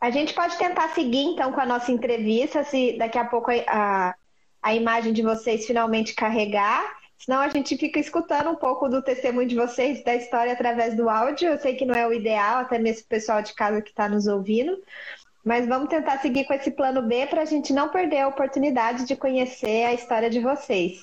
[0.00, 4.14] A gente pode tentar seguir então com a nossa entrevista, se daqui a pouco a,
[4.62, 6.98] a imagem de vocês finalmente carregar.
[7.18, 11.10] Senão a gente fica escutando um pouco do testemunho de vocês, da história através do
[11.10, 11.50] áudio.
[11.50, 14.08] Eu sei que não é o ideal, até mesmo o pessoal de casa que está
[14.08, 14.82] nos ouvindo.
[15.44, 19.04] Mas vamos tentar seguir com esse plano B para a gente não perder a oportunidade
[19.04, 21.02] de conhecer a história de vocês.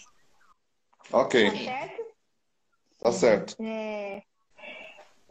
[1.11, 1.51] Ok.
[1.51, 2.05] Tá certo?
[2.99, 3.55] Tá certo.
[3.61, 4.23] É...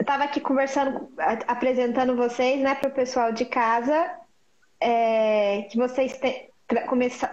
[0.06, 1.08] Estava aqui conversando,
[1.48, 4.08] apresentando vocês né, para o pessoal de casa,
[4.80, 5.62] é...
[5.68, 6.48] que vocês te...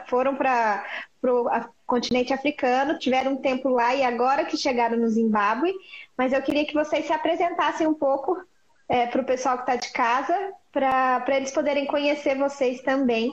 [0.08, 0.84] foram para
[1.24, 1.48] o
[1.86, 5.72] continente africano, tiveram um tempo lá e agora que chegaram no Zimbábue,
[6.18, 8.44] mas eu queria que vocês se apresentassem um pouco
[8.90, 10.36] é, para o pessoal que está de casa,
[10.72, 13.32] para eles poderem conhecer vocês também.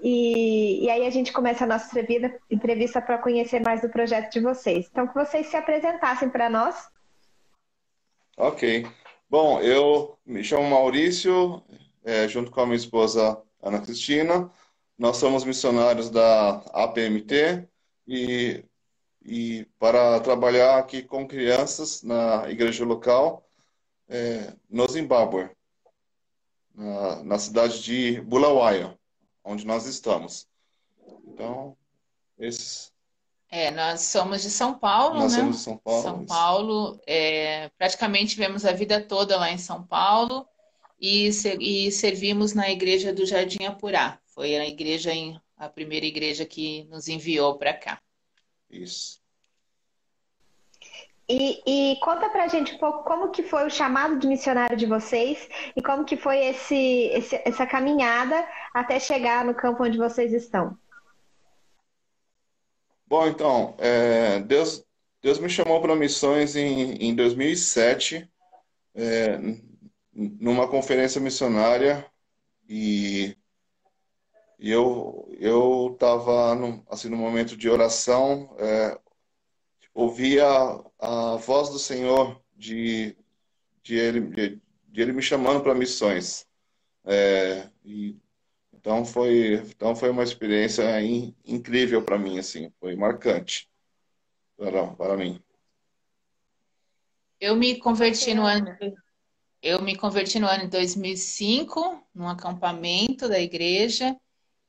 [0.00, 4.30] E, e, aí a gente começa a nossa entrevista, entrevista para conhecer mais do projeto
[4.30, 4.86] de vocês.
[4.88, 6.94] Então, que vocês se apresentassem para nós.
[8.36, 8.84] Ok.
[9.30, 11.62] Bom, eu me chamo Maurício,
[12.04, 14.50] é, junto com a minha esposa Ana Cristina.
[14.98, 17.66] Nós somos missionários da APMT
[18.06, 18.62] e,
[19.24, 23.48] e para trabalhar aqui com crianças na igreja local
[24.08, 25.50] é, no Zimbábue,
[26.74, 28.98] na, na, cidade de Bulawayo,
[29.42, 30.46] onde nós estamos.
[31.26, 31.76] Então,
[32.38, 32.92] esses.
[33.50, 35.38] É, nós somos de São Paulo, nós né?
[35.38, 36.02] somos de São Paulo.
[36.02, 40.46] São Paulo, é, praticamente vivemos a vida toda lá em São Paulo
[41.00, 41.28] e,
[41.60, 44.18] e servimos na igreja do Jardim Apurá.
[44.26, 48.00] Foi a igreja em, a primeira igreja que nos enviou para cá.
[48.68, 49.20] Isso.
[51.28, 54.86] E, e, conta pra gente um pouco como que foi o chamado de missionário de
[54.86, 60.32] vocês e como que foi esse, esse essa caminhada até chegar no campo onde vocês
[60.32, 60.78] estão.
[63.06, 64.84] Bom, então, é, Deus,
[65.22, 68.28] Deus me chamou para missões em, em 2007,
[68.94, 69.38] é,
[70.12, 72.04] numa conferência missionária,
[72.68, 73.36] e,
[74.58, 76.54] e eu eu estava
[76.88, 78.98] assim, no momento de oração, é,
[79.94, 80.44] ouvia
[80.98, 83.16] a voz do Senhor de,
[83.82, 86.46] de, ele, de, de ele me chamando para missões.
[87.04, 88.16] É, e,
[88.86, 93.68] então foi então foi uma experiência in, incrível para mim assim, foi marcante
[94.56, 95.42] para, para mim.
[97.40, 98.78] Eu me converti no ano
[99.60, 104.16] eu me converti no ano de 2005 num acampamento da igreja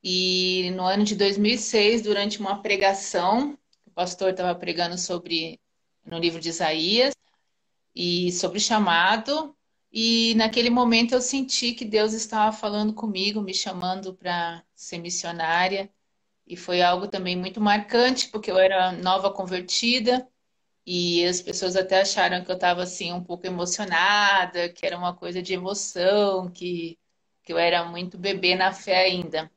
[0.02, 3.56] e no ano de 2006 durante uma pregação
[3.94, 5.60] pastor estava pregando sobre
[6.04, 7.14] no livro de Isaías
[7.94, 9.56] e sobre chamado.
[9.92, 15.90] E naquele momento eu senti que Deus estava falando comigo, me chamando para ser missionária.
[16.46, 20.28] E foi algo também muito marcante, porque eu era nova convertida
[20.86, 25.14] e as pessoas até acharam que eu estava assim um pouco emocionada, que era uma
[25.14, 26.98] coisa de emoção, que,
[27.44, 29.50] que eu era muito bebê na fé ainda.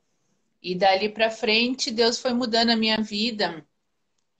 [0.62, 3.66] E dali para frente Deus foi mudando a minha vida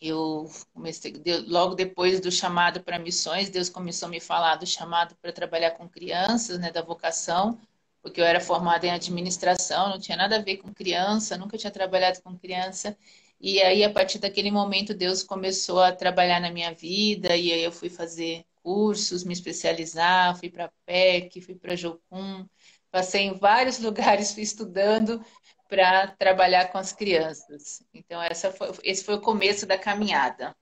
[0.08, 1.12] eu comecei,
[1.46, 5.72] logo depois do chamado para missões, Deus começou a me falar do chamado para trabalhar
[5.72, 7.58] com crianças, né, da vocação,
[8.02, 11.70] porque eu era formada em administração, não tinha nada a ver com criança, nunca tinha
[11.70, 12.96] trabalhado com criança.
[13.40, 17.62] E aí, a partir daquele momento, Deus começou a trabalhar na minha vida, e aí
[17.62, 22.46] eu fui fazer cursos, me especializar, fui para PEC, fui para Jocum,
[22.90, 25.24] passei em vários lugares, fui estudando,
[25.72, 27.82] para trabalhar com as crianças.
[27.94, 30.54] Então, essa foi, esse foi o começo da caminhada.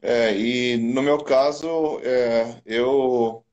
[0.00, 3.44] É, e no meu caso, é, eu,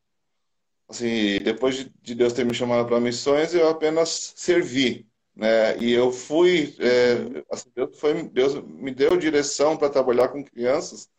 [0.87, 5.05] assim, depois de Deus ter me chamado para missões, eu apenas servi,
[5.35, 5.77] né?
[5.79, 11.09] E eu fui, é, assim, Deus, foi, Deus me deu direção para trabalhar com crianças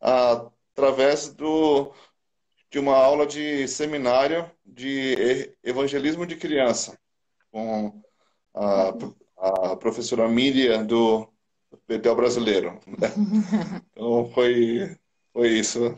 [0.00, 1.92] através do,
[2.68, 6.98] de uma aula de seminário de evangelismo de criança,
[7.52, 8.02] com
[8.52, 8.92] a,
[9.72, 11.28] a professora Miriam do
[11.86, 12.78] Betel Brasileiro.
[12.86, 13.10] Né?
[13.92, 14.94] Então foi,
[15.32, 15.96] foi isso.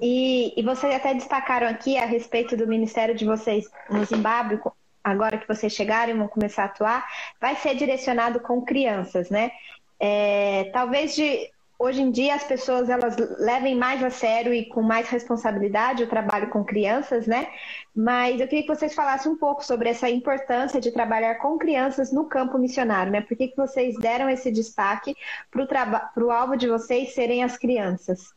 [0.00, 4.60] E, e vocês até destacaram aqui a respeito do ministério de vocês no Zimbábue,
[5.02, 7.06] agora que vocês chegaram e vão começar a atuar,
[7.40, 9.50] vai ser direcionado com crianças, né?
[9.98, 11.50] É, talvez de
[11.80, 16.08] hoje em dia as pessoas elas levem mais a sério e com mais responsabilidade o
[16.08, 17.50] trabalho com crianças, né?
[17.96, 22.12] Mas eu queria que vocês falassem um pouco sobre essa importância de trabalhar com crianças
[22.12, 23.22] no campo missionário, né?
[23.22, 25.16] Por que, que vocês deram esse destaque
[25.50, 28.34] para o alvo de vocês serem as crianças?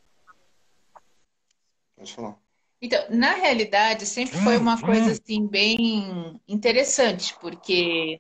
[1.97, 2.37] Pode falar.
[2.81, 8.19] Então, na realidade, sempre foi uma coisa assim bem interessante, porque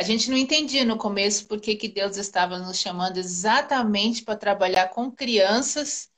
[0.00, 4.34] a gente não entendia no começo por que, que Deus estava nos chamando exatamente para
[4.34, 6.08] trabalhar com crianças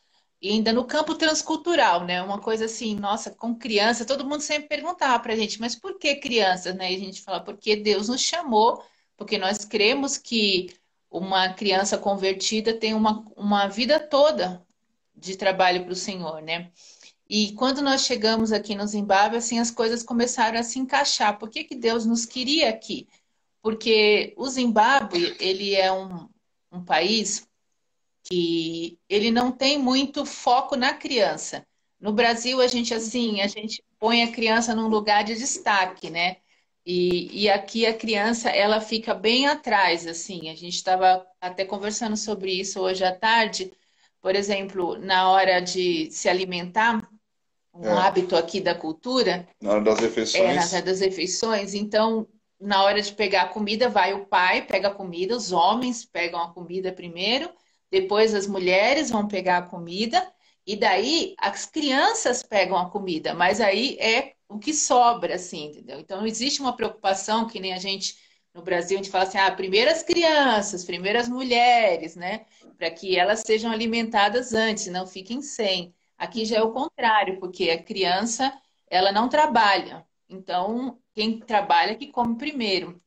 [0.40, 2.22] e ainda no campo transcultural, né?
[2.22, 5.98] Uma coisa assim, nossa, com criança, todo mundo sempre perguntava para a gente, mas por
[5.98, 6.92] que crianças, né?
[6.92, 8.80] E a gente fala, porque Deus nos chamou,
[9.16, 10.76] porque nós cremos que
[11.10, 14.64] uma criança convertida tem uma, uma vida toda
[15.12, 16.70] de trabalho para o Senhor, né?
[17.28, 21.36] E quando nós chegamos aqui no Zimbábue, assim, as coisas começaram a se encaixar.
[21.36, 23.08] Por que, que Deus nos queria aqui?
[23.62, 26.28] Porque o Zimbábue, ele é um,
[26.70, 27.48] um país
[28.24, 31.64] que ele não tem muito foco na criança.
[32.00, 36.38] No Brasil, a gente assim, a gente põe a criança num lugar de destaque, né?
[36.84, 40.50] E, e aqui a criança, ela fica bem atrás, assim.
[40.50, 43.72] A gente estava até conversando sobre isso hoje à tarde.
[44.20, 47.08] Por exemplo, na hora de se alimentar,
[47.72, 47.92] um é.
[47.92, 49.48] hábito aqui da cultura.
[49.60, 50.42] Na hora das refeições.
[50.42, 51.74] É, na hora das refeições.
[51.74, 52.26] Então,
[52.62, 56.40] na hora de pegar a comida, vai o pai, pega a comida, os homens pegam
[56.40, 57.50] a comida primeiro,
[57.90, 60.32] depois as mulheres vão pegar a comida,
[60.66, 65.98] e daí as crianças pegam a comida, mas aí é o que sobra, assim, entendeu?
[65.98, 68.16] Então, não existe uma preocupação que nem a gente
[68.54, 72.44] no Brasil, a gente fala assim, ah, primeiro as crianças, primeiro as mulheres, né?
[72.76, 75.94] Para que elas sejam alimentadas antes, não fiquem sem.
[76.18, 78.52] Aqui já é o contrário, porque a criança,
[78.90, 80.06] ela não trabalha.
[80.32, 83.00] Então, quem trabalha que come primeiro.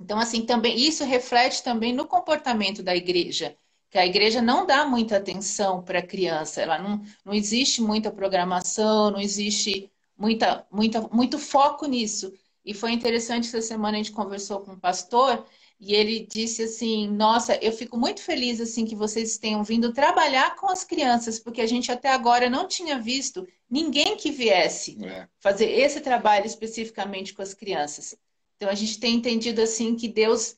[0.00, 3.54] Então, assim, também isso reflete também no comportamento da igreja,
[3.90, 8.10] que a igreja não dá muita atenção para a criança, ela não, não existe muita
[8.10, 12.32] programação, não existe muita, muita, muito foco nisso.
[12.64, 15.44] E foi interessante essa semana a gente conversou com um pastor
[15.78, 20.54] e ele disse assim: "Nossa, eu fico muito feliz assim que vocês tenham vindo trabalhar
[20.56, 25.28] com as crianças, porque a gente até agora não tinha visto ninguém que viesse é.
[25.38, 28.16] fazer esse trabalho especificamente com as crianças.
[28.56, 30.56] Então a gente tem entendido assim que Deus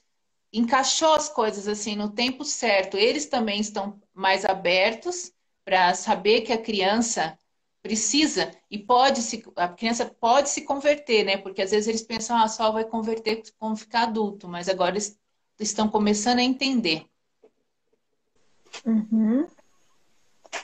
[0.53, 2.97] encaixou as coisas assim no tempo certo.
[2.97, 5.33] Eles também estão mais abertos
[5.65, 7.39] para saber que a criança
[7.83, 11.37] precisa e pode se a criança pode se converter, né?
[11.37, 15.19] Porque às vezes eles pensam ah, só vai converter quando ficar adulto, mas agora eles
[15.59, 17.07] estão começando a entender.
[18.87, 19.47] Uhum.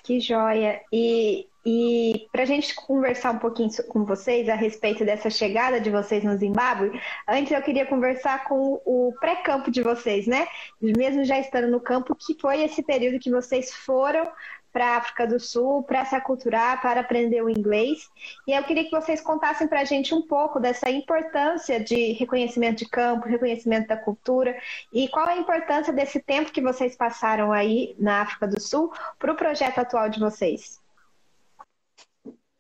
[0.02, 0.82] Que joia!
[0.92, 5.90] E, e para a gente conversar um pouquinho com vocês a respeito dessa chegada de
[5.90, 10.46] vocês no Zimbábue, antes eu queria conversar com o pré-campo de vocês, né?
[10.80, 14.30] Mesmo já estando no campo, que foi esse período que vocês foram
[14.72, 18.08] para a África do Sul, para se aculturar, para aprender o inglês.
[18.46, 22.78] E eu queria que vocês contassem para a gente um pouco dessa importância de reconhecimento
[22.78, 24.56] de campo, reconhecimento da cultura,
[24.92, 29.32] e qual a importância desse tempo que vocês passaram aí na África do Sul para
[29.32, 30.80] o projeto atual de vocês.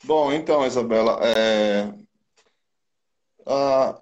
[0.04, 1.92] Bom, então, Isabela, é...
[3.46, 3.98] ah,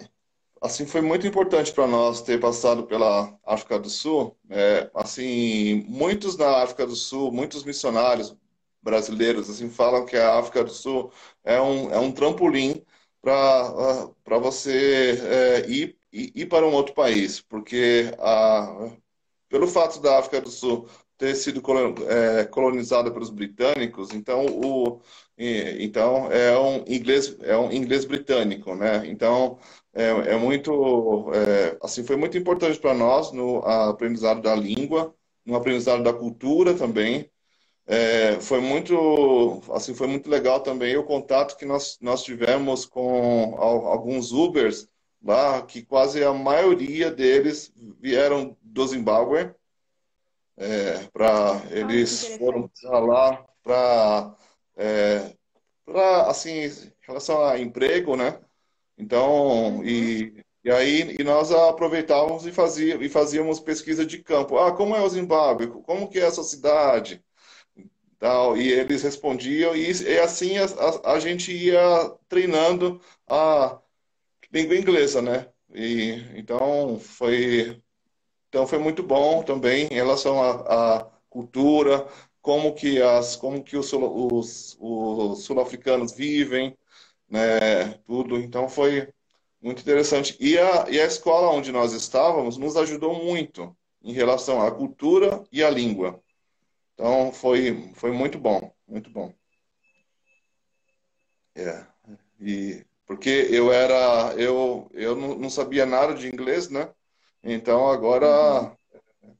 [0.63, 4.37] assim foi muito importante para nós ter passado pela África do Sul.
[4.51, 8.37] É, assim, muitos na África do Sul, muitos missionários
[8.83, 11.13] brasileiros, assim, falam que a África do Sul
[11.45, 12.85] é um, é um trampolim
[13.23, 15.21] para para você
[15.67, 18.91] é, ir, ir para um outro país, porque a,
[19.49, 20.89] pelo fato da África do Sul
[21.19, 21.63] ter sido
[22.09, 25.01] é, colonizada pelos britânicos, então o
[25.39, 29.03] então é um inglês é um inglês britânico, né?
[29.07, 29.59] Então
[29.97, 35.15] é, é muito, é, assim, foi muito importante para nós no aprendizado da língua,
[35.45, 37.31] no aprendizado da cultura também.
[37.87, 43.57] É, foi muito, assim, foi muito legal também o contato que nós, nós tivemos com
[43.59, 44.89] alguns Ubers
[45.23, 49.55] lá, que quase a maioria deles vieram do Zimbábue.
[50.59, 54.37] É, para eles ah, foram para lá para
[54.77, 55.33] é,
[55.85, 58.41] para assim em relação a emprego né
[58.99, 64.59] então, e, e aí e nós aproveitávamos e, fazia, e fazíamos pesquisa de campo.
[64.59, 65.69] Ah, como é o Zimbábue?
[65.69, 67.23] Como que é essa cidade?
[68.19, 73.79] Tal, e eles respondiam, e, e assim a, a, a, gente ia treinando a
[74.53, 75.49] língua inglesa, né?
[75.75, 77.83] E, então, foi,
[78.57, 82.09] então foi muito bom também em relação à, cultura,
[82.41, 86.75] como que, as, como que os, os, os sul-africanos vivem,
[87.29, 88.39] né, tudo.
[88.39, 89.13] Então foi
[89.61, 90.35] muito interessante.
[90.41, 95.45] E a, e a escola onde nós estávamos nos ajudou muito em relação à cultura
[95.53, 96.19] e à língua.
[96.95, 99.35] Então foi, foi muito bom, muito bom.
[101.55, 101.87] É.
[102.41, 106.91] E porque eu era eu eu não sabia nada de inglês, né?
[107.47, 108.73] Então agora
[109.23, 109.37] uhum.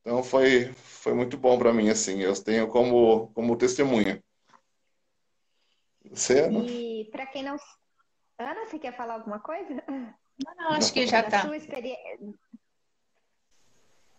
[0.00, 2.20] então foi foi muito bom para mim assim.
[2.20, 4.22] Eu tenho como como testemunha.
[6.10, 6.60] Você, Ana?
[6.60, 7.56] E para quem não.
[8.38, 9.82] Ana, você quer falar alguma coisa?
[9.88, 11.44] Não, não acho que já está.
[11.56, 11.96] Experi...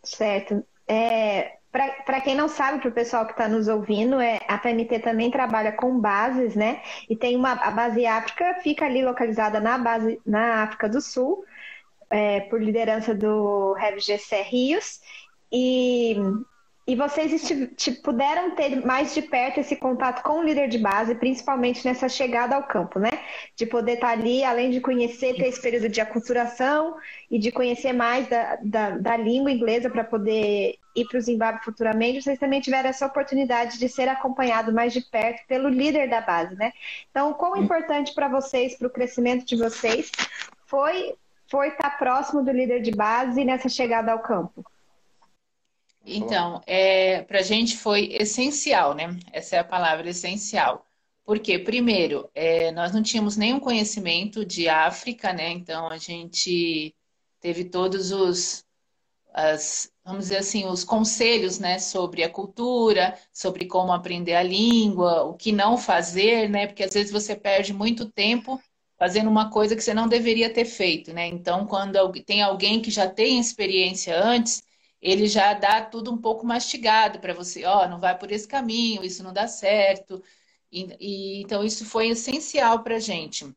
[0.04, 0.66] Certo.
[0.88, 5.00] é, para quem não sabe, para o pessoal que está nos ouvindo, é, a PMT
[5.00, 6.82] também trabalha com bases, né?
[7.08, 11.46] E tem uma a base África, fica ali localizada na base na África do Sul,
[12.10, 15.00] é, por liderança do Rev GC Rios.
[15.52, 16.16] E
[16.90, 17.48] e vocês
[18.04, 22.56] puderam ter mais de perto esse contato com o líder de base, principalmente nessa chegada
[22.56, 23.12] ao campo, né?
[23.56, 26.96] De poder estar ali, além de conhecer, ter esse período de aculturação
[27.30, 31.64] e de conhecer mais da, da, da língua inglesa para poder ir para o Zimbábue
[31.64, 36.22] futuramente, vocês também tiveram essa oportunidade de ser acompanhado mais de perto pelo líder da
[36.22, 36.74] base, né?
[37.12, 40.12] Então, quão importante para vocês, para o crescimento de vocês,
[40.66, 41.14] foi,
[41.50, 44.64] foi estar próximo do líder de base nessa chegada ao campo?
[46.06, 49.18] Então, é, para a gente foi essencial, né?
[49.32, 50.86] Essa é a palavra essencial.
[51.26, 55.52] Porque, primeiro, é, nós não tínhamos nenhum conhecimento de África, né?
[55.52, 56.96] Então, a gente
[57.40, 58.66] teve todos os,
[59.34, 61.78] as, vamos dizer assim, os conselhos, né?
[61.78, 66.66] Sobre a cultura, sobre como aprender a língua, o que não fazer, né?
[66.66, 68.60] Porque às vezes você perde muito tempo
[69.00, 71.28] fazendo uma coisa que você não deveria ter feito, né?
[71.28, 74.62] Então, quando tem alguém que já tem experiência antes,
[75.02, 78.48] ele já dá tudo um pouco mastigado para você, ó, oh, não vai por esse
[78.48, 80.22] caminho, isso não dá certo.
[80.72, 83.52] E, e então isso foi essencial para a gente.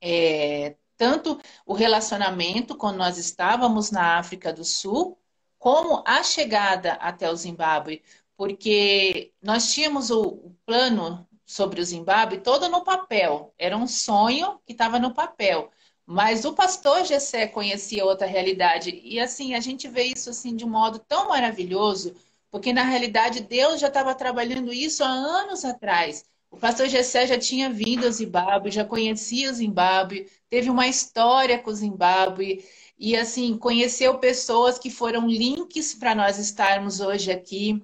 [0.00, 5.18] É, tanto o relacionamento quando nós estávamos na África do Sul,
[5.58, 8.02] como a chegada até o Zimbábue,
[8.36, 14.60] porque nós tínhamos o, o plano sobre o Zimbábue todo no papel, era um sonho
[14.64, 15.68] que estava no papel.
[16.06, 19.00] Mas o pastor Gessé conhecia outra realidade.
[19.02, 22.14] E assim, a gente vê isso assim de um modo tão maravilhoso,
[22.52, 26.24] porque na realidade Deus já estava trabalhando isso há anos atrás.
[26.52, 31.58] O pastor Gessé já tinha vindo ao Zimbábue, já conhecia o Zimbábue, teve uma história
[31.58, 32.64] com o Zimbábue
[32.96, 37.82] e assim conheceu pessoas que foram links para nós estarmos hoje aqui.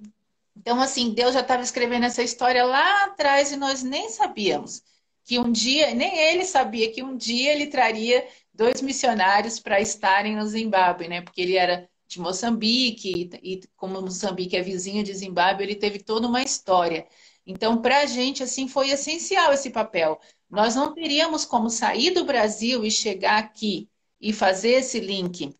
[0.59, 4.81] Então assim, Deus já estava escrevendo essa história lá atrás e nós nem sabíamos
[5.27, 10.37] que um dia, nem ele sabia que um dia ele traria dois missionários para estarem
[10.37, 11.21] no Zimbábue, né?
[11.21, 16.27] Porque ele era de Moçambique e, como Moçambique é vizinho de Zimbábue, ele teve toda
[16.27, 17.05] uma história.
[17.45, 20.17] Então, para a gente, assim, foi essencial esse papel.
[20.49, 23.89] Nós não teríamos como sair do Brasil e chegar aqui
[24.21, 25.53] e fazer esse link,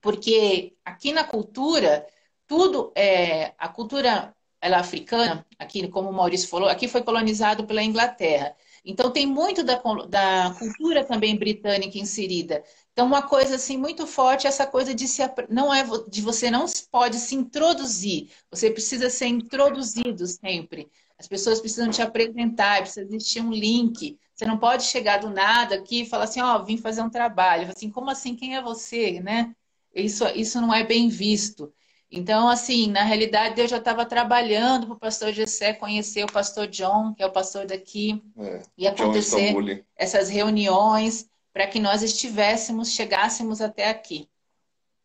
[0.00, 2.04] porque aqui na cultura,
[2.46, 7.66] tudo é a cultura ela é africana, aqui como o Maurício falou, aqui foi colonizado
[7.66, 8.56] pela Inglaterra.
[8.82, 9.76] Então tem muito da,
[10.08, 12.64] da cultura também britânica inserida.
[12.92, 16.50] Então uma coisa assim muito forte é essa coisa de se não é de você
[16.50, 20.90] não pode se introduzir, você precisa ser introduzido sempre.
[21.18, 24.18] As pessoas precisam te apresentar, precisa existir um link.
[24.34, 27.10] Você não pode chegar do nada aqui e falar assim, ó, oh, vim fazer um
[27.10, 27.70] trabalho.
[27.70, 28.34] Assim, como assim?
[28.34, 29.54] Quem é você, né?
[29.94, 31.72] Isso, isso não é bem visto.
[32.16, 36.68] Então, assim, na realidade, Deus já estava trabalhando para o pastor Gessé conhecer o pastor
[36.68, 42.92] John, que é o pastor daqui, é, e acontecer essas reuniões para que nós estivéssemos,
[42.92, 44.28] chegássemos até aqui.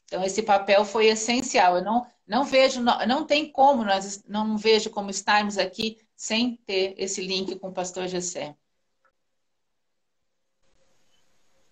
[0.06, 1.78] Então, esse papel foi essencial.
[1.78, 6.60] Eu não, não vejo, não, não tem como, nós não vejo como estarmos aqui sem
[6.64, 8.56] ter esse link com o pastor Gessé.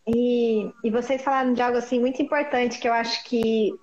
[0.07, 3.73] E, e vocês falaram de algo assim muito importante que eu acho que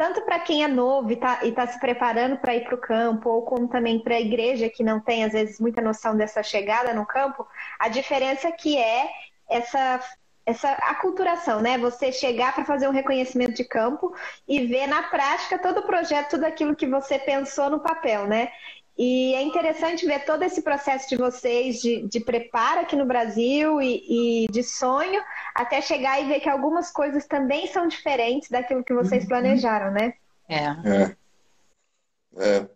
[0.00, 3.28] tanto para quem é novo e está tá se preparando para ir para o campo,
[3.28, 6.94] ou como também para a igreja que não tem, às vezes, muita noção dessa chegada
[6.94, 7.46] no campo,
[7.78, 9.10] a diferença que é
[9.46, 10.00] essa,
[10.46, 11.76] essa aculturação, né?
[11.76, 14.10] Você chegar para fazer um reconhecimento de campo
[14.48, 18.48] e ver na prática todo o projeto, tudo aquilo que você pensou no papel, né?
[18.96, 23.80] E é interessante ver todo esse processo de vocês de, de preparo aqui no Brasil
[23.82, 25.22] e, e, de sonho,
[25.54, 29.28] até chegar e ver que algumas coisas também são diferentes daquilo que vocês uhum.
[29.28, 30.14] planejaram, né?
[30.48, 30.64] É.
[30.64, 31.16] é.
[32.36, 32.68] é.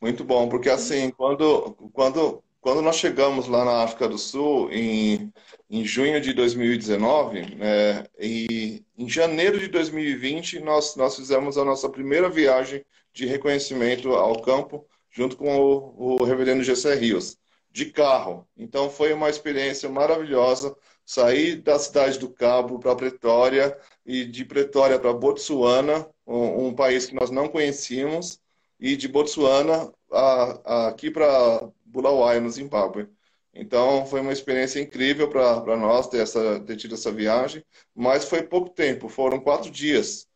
[0.00, 5.32] Muito bom, porque assim, quando, quando, quando nós chegamos lá na África do Sul, em,
[5.70, 11.88] em junho de 2019, né, e em janeiro de 2020, nós, nós fizemos a nossa
[11.88, 17.36] primeira viagem de reconhecimento ao campo junto com o, o reverendo Gessé Rios,
[17.70, 18.46] de carro.
[18.56, 20.74] Então foi uma experiência maravilhosa
[21.04, 27.06] sair da cidade do Cabo para Pretória e de Pretória para Botsuana, um, um, país
[27.06, 28.40] que nós não conhecíamos,
[28.78, 33.08] e de Botsuana a, a, aqui para Bulawayo, no Zimbábue.
[33.54, 38.42] Então foi uma experiência incrível para nós ter, essa, ter tido essa viagem, mas foi
[38.42, 40.26] pouco tempo, foram quatro dias,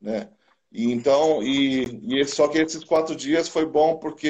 [0.00, 0.28] né?
[0.70, 4.28] E então, e, e, só que esses quatro dias foi bom porque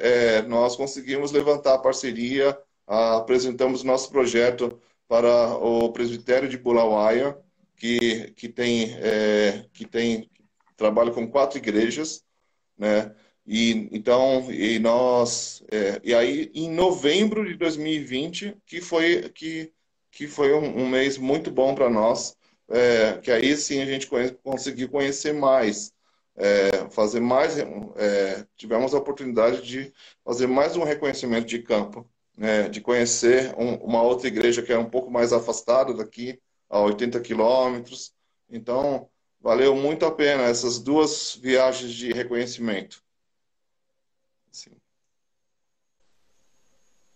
[0.00, 2.56] é, nós conseguimos levantar a parceria,
[2.86, 4.80] apresentamos nosso projeto
[5.10, 7.36] para o presbitério de Bulawaia,
[7.76, 10.30] que, que tem é, que tem
[10.76, 12.22] trabalha com quatro igrejas,
[12.78, 13.12] né?
[13.44, 19.72] E então, e nós, é, e aí em novembro de 2020 que foi que
[20.12, 22.36] que foi um, um mês muito bom para nós,
[22.68, 25.92] é, que aí sim a gente conhece, conseguiu conhecer mais,
[26.36, 29.92] é, fazer mais, é, tivemos a oportunidade de
[30.24, 32.08] fazer mais um reconhecimento de campo,
[32.40, 36.80] né, de conhecer um, uma outra igreja que é um pouco mais afastada daqui, a
[36.80, 38.14] 80 quilômetros.
[38.48, 43.02] Então, valeu muito a pena essas duas viagens de reconhecimento.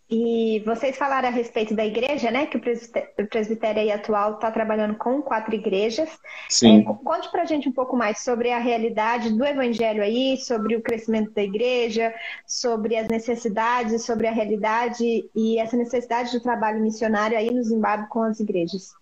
[0.09, 2.47] E vocês falaram a respeito da igreja, né?
[2.47, 6.11] Que o presbitério atual está trabalhando com quatro igrejas.
[6.49, 6.81] Sim.
[6.81, 10.77] É, conte para a gente um pouco mais sobre a realidade do evangelho aí, sobre
[10.77, 12.15] o crescimento da igreja,
[12.47, 18.09] sobre as necessidades, sobre a realidade e essa necessidade do trabalho missionário aí no Zimbábue
[18.09, 18.93] com as igrejas.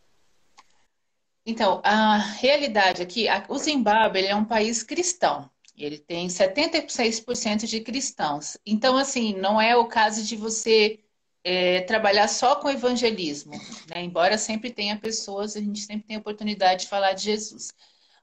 [1.44, 5.50] Então, a realidade aqui, o Zimbábue é um país cristão.
[5.76, 8.57] Ele tem 76% de cristãos.
[8.64, 11.00] Então, assim, não é o caso de você
[11.45, 13.52] é, trabalhar só com evangelismo,
[13.88, 14.02] né?
[14.02, 17.73] embora sempre tenha pessoas, a gente sempre tem oportunidade de falar de Jesus.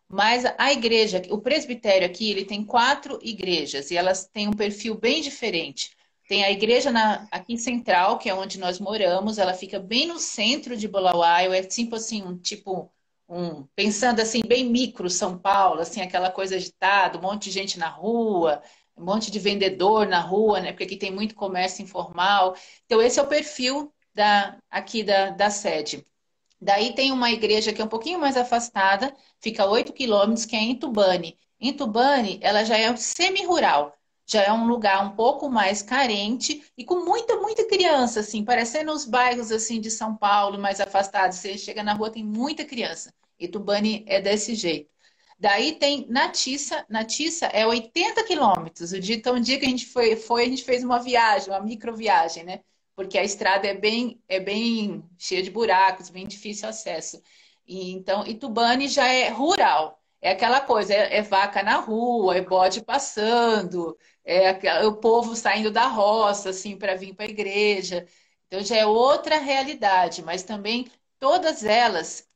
[0.08, 4.96] Mas a igreja, o presbitério aqui, ele tem quatro igrejas e elas têm um perfil
[4.96, 5.92] bem diferente.
[6.28, 10.20] Tem a igreja na, aqui central, que é onde nós moramos, ela fica bem no
[10.20, 12.92] centro de Bulawayo, é tipo assim, um tipo
[13.30, 17.78] um, pensando assim, bem micro São Paulo, assim, aquela coisa agitada, um monte de gente
[17.80, 18.62] na rua,
[18.98, 20.72] um monte de vendedor na rua, né?
[20.72, 22.56] Porque aqui tem muito comércio informal.
[22.86, 26.06] Então, esse é o perfil da, aqui da, da sede.
[26.62, 30.56] Daí tem uma igreja que é um pouquinho mais afastada, fica a 8 quilômetros, que
[30.56, 31.38] é em Tubane.
[31.60, 33.94] Em Tubane, ela já é semi-rural,
[34.30, 38.92] já é um lugar um pouco mais carente e com muita, muita criança, assim, parecendo
[38.92, 41.40] os bairros assim de São Paulo, mais afastados.
[41.40, 43.12] Você chega na rua, tem muita criança.
[43.40, 44.88] Itubani é desse jeito.
[45.40, 46.86] Daí tem Natissa.
[46.88, 48.94] Natissa é 80 quilômetros.
[48.94, 52.44] Então, um dia que a gente foi, foi, a gente fez uma viagem, uma microviagem,
[52.44, 52.60] né?
[52.96, 57.20] Porque a estrada é bem, é bem cheia de buracos, bem difícil acesso.
[57.66, 60.00] E, então, Itubani já é rural.
[60.22, 63.98] É aquela coisa, é, é vaca na rua, é bode passando,
[64.30, 68.06] é o povo saindo da roça, assim, para vir para a igreja.
[68.48, 70.88] Então já é outra realidade, mas também
[71.20, 72.28] todas elas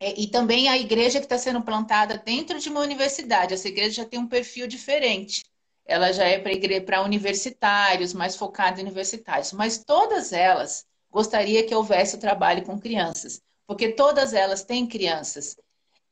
[0.00, 3.54] é, e também a igreja que está sendo plantada dentro de uma universidade.
[3.54, 5.44] Essa igreja já tem um perfil diferente.
[5.86, 6.38] Ela já é
[6.80, 9.52] para universitários, mais focada em universitários.
[9.52, 15.56] Mas todas elas gostaria que houvesse o trabalho com crianças, porque todas elas têm crianças.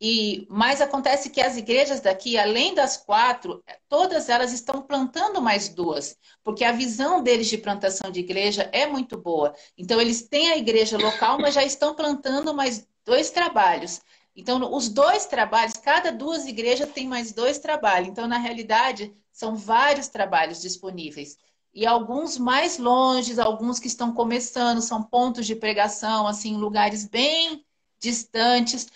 [0.05, 5.69] E mas acontece que as igrejas daqui, além das quatro, todas elas estão plantando mais
[5.69, 9.55] duas, porque a visão deles de plantação de igreja é muito boa.
[9.79, 14.01] Então eles têm a igreja local, mas já estão plantando mais dois trabalhos.
[14.35, 18.09] Então, os dois trabalhos, cada duas igrejas tem mais dois trabalhos.
[18.09, 21.37] Então, na realidade, são vários trabalhos disponíveis.
[21.73, 27.65] E alguns mais longe, alguns que estão começando, são pontos de pregação, assim, lugares bem
[28.01, 28.89] distantes.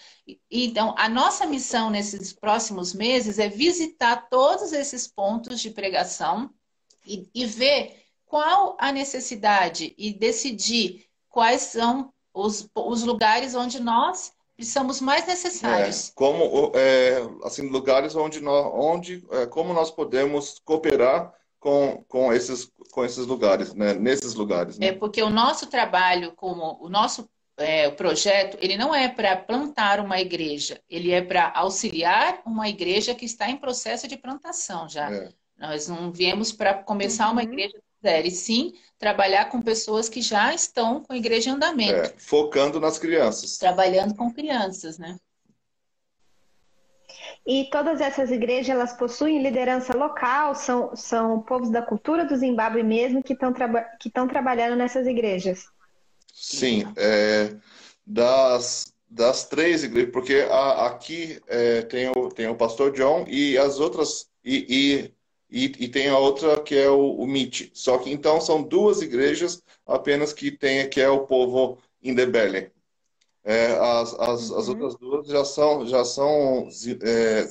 [0.51, 6.51] Então, a nossa missão nesses próximos meses é visitar todos esses pontos de pregação
[7.07, 14.33] e, e ver qual a necessidade e decidir quais são os, os lugares onde nós
[14.65, 16.09] somos mais necessários.
[16.09, 22.33] É, como é, assim lugares onde nós, onde é, como nós podemos cooperar com, com
[22.33, 23.93] esses com esses lugares, né?
[23.93, 24.79] Nesses lugares.
[24.79, 24.87] Né?
[24.87, 29.37] É porque o nosso trabalho, como o nosso é, o projeto, ele não é para
[29.37, 34.88] plantar uma igreja, ele é para auxiliar uma igreja que está em processo de plantação
[34.88, 35.11] já.
[35.11, 35.29] É.
[35.59, 37.33] Nós não viemos para começar uhum.
[37.33, 37.75] uma igreja
[38.25, 42.12] e sim trabalhar com pessoas que já estão com a igreja em andamento.
[42.12, 43.59] É, focando nas crianças.
[43.59, 45.16] Trabalhando com crianças, né?
[47.45, 52.83] E todas essas igrejas, elas possuem liderança local, são, são povos da cultura do Zimbábue
[52.83, 53.53] mesmo que estão
[54.01, 55.66] que trabalhando nessas igrejas?
[56.38, 57.57] Sim, é,
[58.07, 63.57] das, das três igrejas, porque a, aqui é, tem, o, tem o pastor John e
[63.57, 65.16] as outras, e, e
[65.51, 67.70] e, e tem a outra que é o, o MIT.
[67.72, 72.70] Só que então são duas igrejas apenas que tem que é o povo Indebele.
[73.44, 74.59] É, as, as, uhum.
[74.59, 76.68] as outras duas já são já são
[77.03, 77.49] é,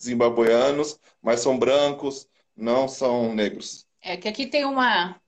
[0.00, 3.84] zimbabueanos, mas são brancos, não são negros.
[4.00, 5.20] É que aqui tem uma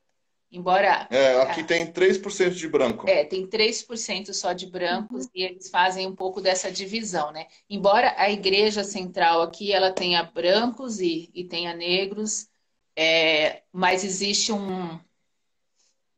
[0.51, 1.07] Embora.
[1.11, 3.09] É, aqui tem 3% de branco.
[3.09, 5.31] É, tem 3% só de brancos uhum.
[5.35, 7.47] e eles fazem um pouco dessa divisão, né?
[7.69, 12.49] Embora a igreja central aqui ela tenha brancos e, e tenha negros,
[12.97, 14.99] é, mas existe um,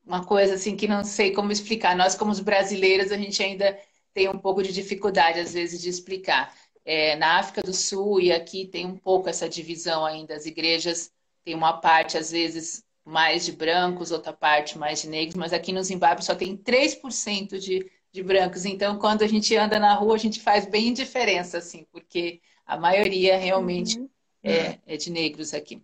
[0.05, 1.97] uma coisa assim que não sei como explicar.
[1.97, 3.77] Nós, como os brasileiros, a gente ainda
[4.15, 6.55] tem um pouco de dificuldade, às vezes, de explicar.
[6.85, 10.35] é, na África do Sul e aqui tem um pouco essa divisão ainda.
[10.35, 11.13] As igrejas
[11.45, 15.73] têm uma parte, às vezes, mais de brancos, outra parte mais de negros, mas aqui
[15.73, 18.65] no Zimbábue só tem 3% de, de brancos.
[18.65, 22.77] Então, quando a gente anda na rua, a gente faz bem diferença, assim, porque a
[22.77, 24.09] maioria realmente uhum.
[24.45, 25.83] é, é de negros aqui.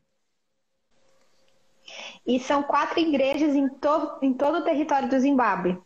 [2.25, 5.79] E são quatro igrejas em, to em todo o território do Zimbábue.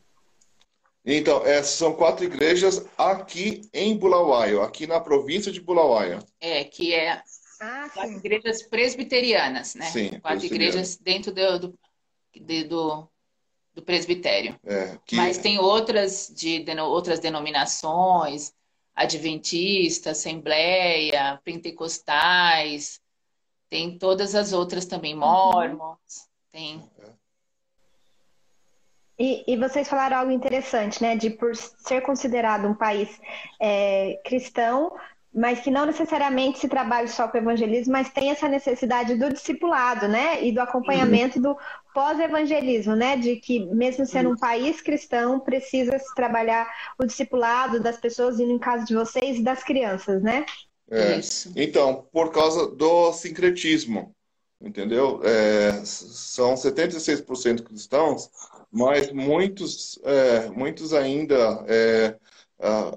[1.05, 6.19] Então, essas são quatro igrejas aqui em Bulawayo, aqui na província de Bulawayo.
[6.39, 7.23] É, que é
[7.61, 9.87] ah, quatro igrejas presbiterianas, né?
[9.87, 11.79] Sim, quatro igrejas dentro do, do,
[12.69, 13.09] do,
[13.75, 14.59] do presbitério.
[14.65, 15.17] É, que...
[15.17, 18.55] Mas tem outras de, de outras denominações,
[18.95, 23.01] adventista, assembleia, pentecostais,
[23.69, 25.21] tem todas as outras também, uhum.
[25.21, 26.83] mormons, tem
[29.23, 31.15] e, e, vocês falaram algo interessante, né?
[31.15, 33.21] De por ser considerado um país
[33.61, 34.91] é, cristão,
[35.33, 39.33] mas que não necessariamente se trabalha só com o evangelismo, mas tem essa necessidade do
[39.33, 40.45] discipulado, né?
[40.45, 41.43] E do acompanhamento uhum.
[41.43, 41.57] do
[41.95, 43.17] pós-evangelismo, né?
[43.17, 48.45] De que, mesmo sendo um país cristão, precisa se trabalhar o discipulado das pessoas, e
[48.45, 50.45] no caso de vocês, das crianças, né?
[50.91, 51.53] É, Isso.
[51.55, 54.13] Então, por causa do sincretismo,
[54.61, 55.21] entendeu?
[55.23, 58.29] É, são 76% cristãos,
[58.71, 62.17] mas muitos, é, muitos ainda, é,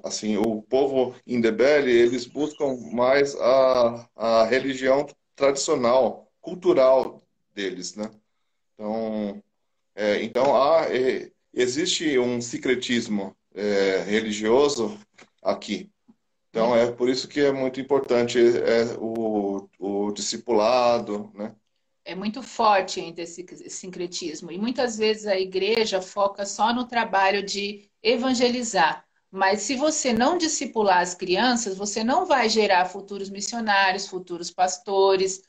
[0.04, 7.24] assim, o povo indebele, eles buscam mais a, a religião tradicional, cultural
[7.54, 8.12] deles, né?
[8.74, 9.42] Então,
[9.96, 15.00] é, então há, é, existe um secretismo é, religioso
[15.42, 15.90] aqui.
[16.50, 21.56] Então, é por isso que é muito importante é, o, o discipulado, né?
[22.06, 24.52] é muito forte ainda esse sincretismo.
[24.52, 29.06] E muitas vezes a igreja foca só no trabalho de evangelizar.
[29.36, 35.42] Mas se você não discipular as crianças, você não vai gerar futuros missionários, futuros pastores.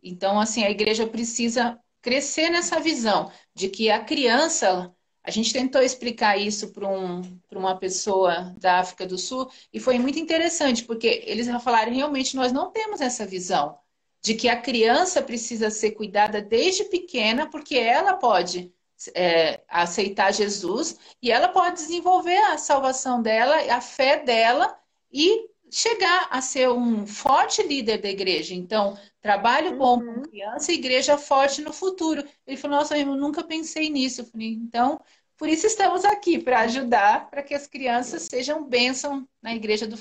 [0.00, 4.94] Então, assim, a igreja precisa crescer nessa visão de que a criança.
[5.24, 7.20] A gente tentou explicar isso para um,
[7.52, 12.52] uma pessoa da África do Sul e foi muito interessante, porque eles falaram realmente nós
[12.52, 13.76] não temos essa visão
[14.22, 18.72] de que a criança precisa ser cuidada desde pequena, porque ela pode
[19.14, 24.76] é, aceitar Jesus e ela pode desenvolver a salvação dela, a fé dela
[25.12, 28.54] e chegar a ser um forte líder da igreja.
[28.54, 30.14] Então, trabalho bom uhum.
[30.14, 32.22] com criança e igreja forte no futuro.
[32.46, 34.20] Ele falou: Nossa, eu nunca pensei nisso.
[34.20, 35.00] Eu falei, então,
[35.38, 39.96] por isso estamos aqui, para ajudar para que as crianças sejam bênção na igreja do,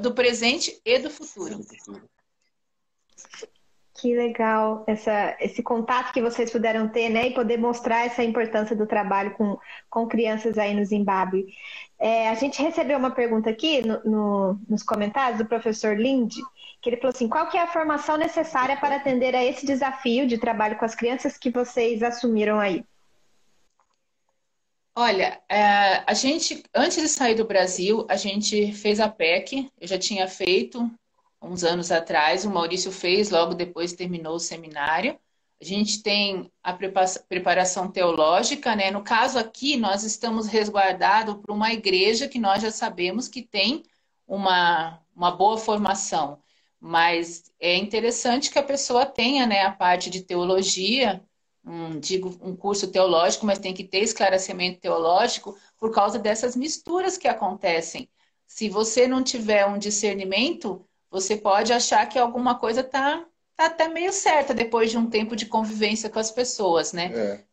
[0.00, 1.60] do presente e do futuro.
[4.00, 7.28] Que legal essa, esse contato que vocês puderam ter, né?
[7.28, 9.58] E poder mostrar essa importância do trabalho com,
[9.90, 11.46] com crianças aí no Zimbábue.
[11.98, 16.40] É, a gente recebeu uma pergunta aqui no, no, nos comentários do professor Lindy,
[16.80, 20.26] que ele falou assim: qual que é a formação necessária para atender a esse desafio
[20.26, 22.82] de trabalho com as crianças que vocês assumiram aí?
[24.96, 29.86] Olha, é, a gente, antes de sair do Brasil, a gente fez a PEC, eu
[29.86, 30.90] já tinha feito,
[31.40, 35.18] uns anos atrás, o Maurício fez, logo depois terminou o seminário.
[35.60, 36.72] A gente tem a
[37.28, 38.90] preparação teológica, né?
[38.90, 43.84] No caso aqui, nós estamos resguardados por uma igreja que nós já sabemos que tem
[44.26, 46.42] uma, uma boa formação.
[46.80, 51.22] Mas é interessante que a pessoa tenha né, a parte de teologia,
[51.64, 57.18] um, digo um curso teológico, mas tem que ter esclarecimento teológico por causa dessas misturas
[57.18, 58.08] que acontecem.
[58.46, 63.24] Se você não tiver um discernimento, você pode achar que alguma coisa está
[63.56, 67.10] tá até meio certa depois de um tempo de convivência com as pessoas, né?
[67.12, 67.44] É.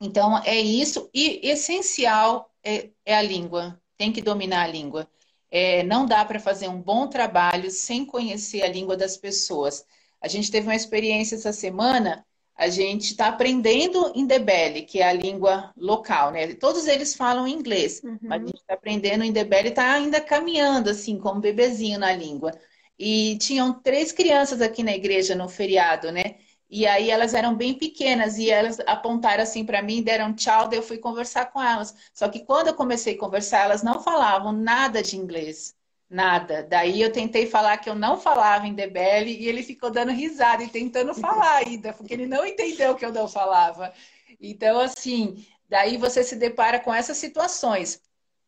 [0.00, 1.08] Então, é isso.
[1.12, 3.80] E essencial é, é, a língua.
[3.96, 5.08] Tem que dominar a língua.
[5.50, 9.84] É, não dá para fazer um bom trabalho sem conhecer a língua das pessoas.
[10.20, 12.24] A gente teve uma experiência essa semana.
[12.56, 16.54] A gente está aprendendo Indebele, que é a língua local, né?
[16.54, 18.18] Todos eles falam inglês, uhum.
[18.22, 22.52] mas a gente está aprendendo Indebele e está ainda caminhando, assim, como bebezinho na língua.
[22.98, 26.36] E tinham três crianças aqui na igreja no feriado, né?
[26.70, 30.78] E aí elas eram bem pequenas e elas apontaram assim para mim, deram tchau, daí
[30.78, 31.94] eu fui conversar com elas.
[32.14, 35.74] Só que quando eu comecei a conversar, elas não falavam nada de inglês.
[36.08, 36.62] Nada.
[36.62, 40.62] Daí eu tentei falar que eu não falava em Debele e ele ficou dando risada
[40.62, 43.92] e tentando falar ainda, porque ele não entendeu que eu não falava.
[44.40, 48.00] Então, assim, daí você se depara com essas situações.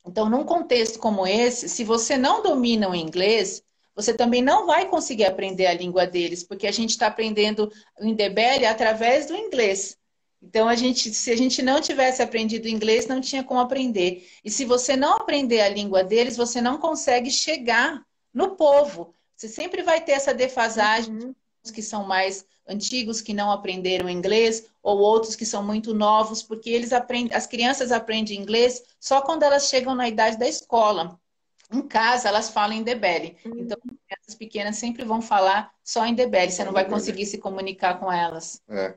[0.06, 3.62] Então, num contexto como esse, se você não domina o inglês,
[3.94, 8.04] você também não vai conseguir aprender a língua deles, porque a gente está aprendendo o
[8.04, 9.96] Indebele através do inglês.
[10.42, 14.28] Então, a gente, se a gente não tivesse aprendido inglês, não tinha como aprender.
[14.44, 19.14] E se você não aprender a língua deles, você não consegue chegar no povo.
[19.34, 21.34] Você sempre vai ter essa defasagem, uhum.
[21.72, 26.68] que são mais antigos, que não aprenderam inglês, ou outros que são muito novos, porque
[26.68, 31.18] eles aprendem, as crianças aprendem inglês só quando elas chegam na idade da escola.
[31.74, 33.36] Em casa, elas falam em Debele.
[33.44, 33.58] Uhum.
[33.58, 33.78] Então,
[34.26, 36.52] as pequenas sempre vão falar só em Debele.
[36.52, 38.62] Você não vai conseguir se comunicar com elas.
[38.68, 38.94] É.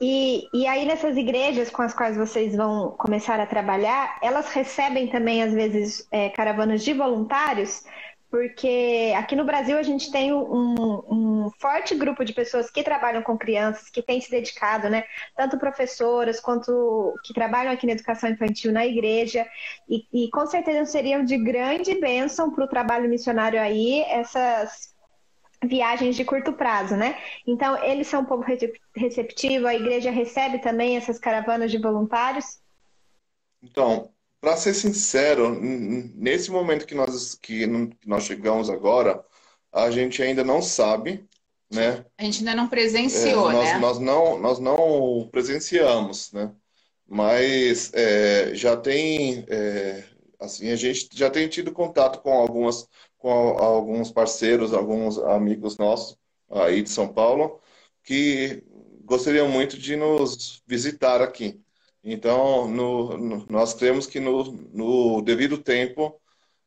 [0.00, 5.08] E, e aí, nessas igrejas com as quais vocês vão começar a trabalhar, elas recebem
[5.08, 7.84] também, às vezes, é, caravanas de voluntários,
[8.30, 13.22] porque aqui no Brasil a gente tem um, um, forte grupo de pessoas que trabalham
[13.22, 15.04] com crianças, que têm se dedicado, né?
[15.34, 19.46] Tanto professoras quanto que trabalham aqui na educação infantil na igreja,
[19.88, 24.94] e, e com certeza seriam de grande bênção para o trabalho missionário aí essas
[25.64, 27.18] viagens de curto prazo, né?
[27.46, 28.44] Então, eles são um povo
[28.94, 32.60] receptivo, a igreja recebe também essas caravanas de voluntários?
[33.62, 34.10] Então,
[34.40, 37.66] para ser sincero, nesse momento que nós, que
[38.06, 39.24] nós chegamos agora,
[39.72, 41.26] a gente ainda não sabe,
[41.70, 42.04] né?
[42.16, 43.78] A gente ainda não presenciou, é, nós, né?
[43.78, 46.52] Nós não, nós não presenciamos, né?
[47.06, 50.04] Mas é, já tem, é,
[50.38, 56.16] assim, a gente já tem tido contato com algumas com alguns parceiros, alguns amigos nossos
[56.48, 57.60] aí de São Paulo,
[58.02, 58.62] que
[59.04, 61.60] gostariam muito de nos visitar aqui.
[62.10, 66.18] Então, no, no, nós cremos que no, no devido tempo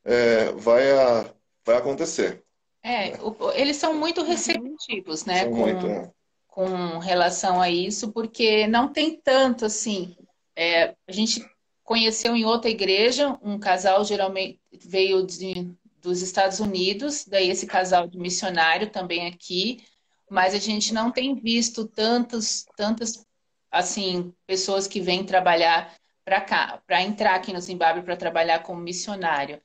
[0.04, 2.44] é, vai, a, vai acontecer.
[2.82, 3.12] É,
[3.54, 5.44] eles são muito receptivos, né?
[5.46, 6.10] com, muito, é.
[6.46, 10.16] com relação a isso, porque não tem tanto assim.
[10.54, 11.44] É, a gente
[11.82, 18.08] conheceu em outra igreja um casal geralmente veio de dos Estados Unidos, daí esse casal
[18.08, 19.84] de missionário também aqui,
[20.28, 23.24] mas a gente não tem visto tantos, tantas
[23.72, 25.92] assim pessoas que vêm trabalhar
[26.24, 29.60] para cá, para entrar aqui no Zimbábue para trabalhar como missionário,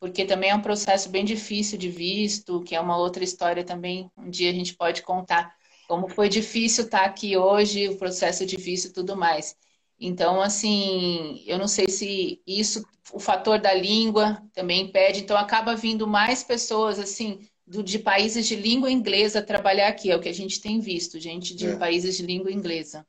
[0.00, 4.10] porque também é um processo bem difícil de visto, que é uma outra história também.
[4.16, 5.54] Um dia a gente pode contar
[5.88, 9.56] como foi difícil estar aqui hoje, o processo de visto e tudo mais.
[10.00, 15.76] Então, assim, eu não sei se isso, o fator da língua também impede, então acaba
[15.76, 20.28] vindo mais pessoas, assim, do, de países de língua inglesa trabalhar aqui, é o que
[20.28, 21.76] a gente tem visto, gente de é.
[21.76, 23.06] países de língua inglesa.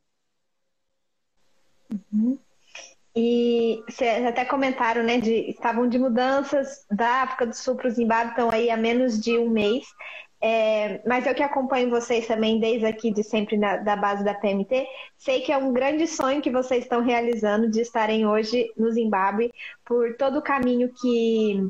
[2.12, 2.38] Uhum.
[3.16, 7.92] E vocês até comentaram, né, de estavam de mudanças da África do Sul para o
[7.92, 9.86] Zimbábue, estão aí há menos de um mês.
[10.46, 14.34] É, mas eu que acompanho vocês também desde aqui de sempre na, da base da
[14.34, 14.86] PMT,
[15.18, 19.54] sei que é um grande sonho que vocês estão realizando de estarem hoje no Zimbábue
[19.86, 21.62] por todo o caminho que,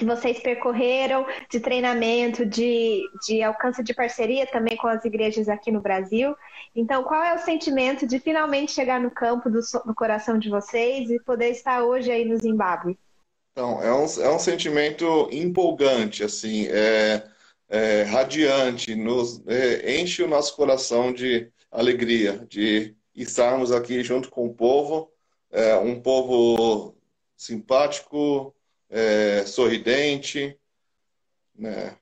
[0.00, 5.70] que vocês percorreram de treinamento, de, de alcance de parceria também com as igrejas aqui
[5.70, 6.34] no Brasil.
[6.74, 11.10] Então, qual é o sentimento de finalmente chegar no campo do, no coração de vocês
[11.10, 12.98] e poder estar hoje aí no Zimbábue?
[13.52, 17.22] Então, é um, é um sentimento empolgante, assim, é
[17.70, 24.46] é, radiante, nos é, enche o nosso coração de alegria, de estarmos aqui junto com
[24.46, 25.12] o povo,
[25.52, 26.96] é, um povo
[27.36, 28.52] simpático,
[28.90, 30.58] é, sorridente,
[31.54, 31.96] né?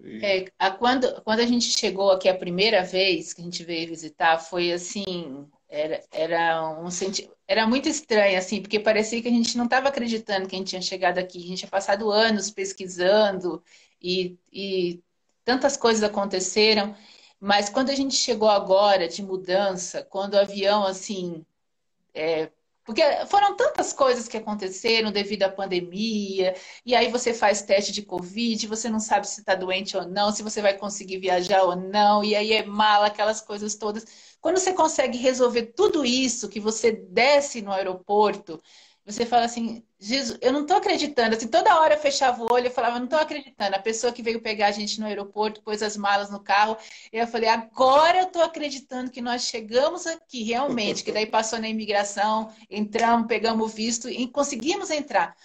[0.00, 0.24] E...
[0.24, 3.88] É, a, quando, quando a gente chegou aqui a primeira vez que a gente veio
[3.88, 7.28] visitar, foi assim, era, era um senti...
[7.46, 10.68] era muito estranho, assim, porque parecia que a gente não estava acreditando que a gente
[10.68, 11.38] tinha chegado aqui.
[11.38, 13.62] A gente tinha passado anos pesquisando
[14.00, 15.02] e, e
[15.44, 16.94] tantas coisas aconteceram,
[17.40, 21.44] mas quando a gente chegou agora de mudança, quando o avião, assim,
[22.14, 22.50] é,
[22.88, 26.54] porque foram tantas coisas que aconteceram devido à pandemia,
[26.86, 30.32] e aí você faz teste de Covid, você não sabe se está doente ou não,
[30.32, 34.06] se você vai conseguir viajar ou não, e aí é mala, aquelas coisas todas.
[34.40, 38.58] Quando você consegue resolver tudo isso, que você desce no aeroporto,
[39.04, 41.34] você fala assim, Jesus, eu não estou acreditando.
[41.34, 43.74] Assim, toda hora eu fechava o olho e falava, não estou acreditando.
[43.74, 46.76] A pessoa que veio pegar a gente no aeroporto, pôs as malas no carro,
[47.12, 51.58] e eu falei, agora eu estou acreditando que nós chegamos aqui realmente, que daí passou
[51.58, 55.36] na imigração, entramos, pegamos o visto e conseguimos entrar.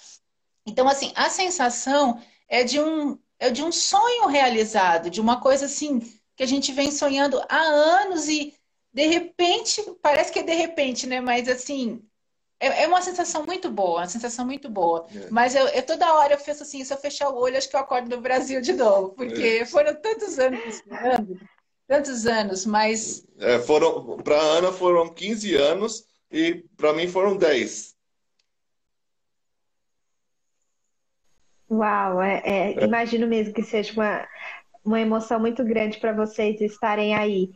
[0.65, 5.65] Então, assim, a sensação é de um, é de um sonho realizado, de uma coisa
[5.65, 5.99] assim
[6.35, 8.53] que a gente vem sonhando há anos e
[8.93, 11.19] de repente, parece que é de repente, né?
[11.19, 12.03] Mas assim,
[12.67, 15.05] é, é uma sensação muito boa, uma sensação muito boa.
[15.15, 15.27] É.
[15.29, 17.75] Mas eu, eu, toda hora eu penso assim, se eu fechar o olho, acho que
[17.75, 19.65] eu acordo no Brasil de novo, porque é.
[19.65, 20.83] foram tantos anos
[21.87, 23.25] tantos anos, mas.
[23.39, 27.93] É, foram, para a Ana foram 15 anos e para mim foram 10.
[31.69, 34.27] Uau, é, é, imagino mesmo que seja uma,
[34.83, 37.51] uma emoção muito grande para vocês estarem aí.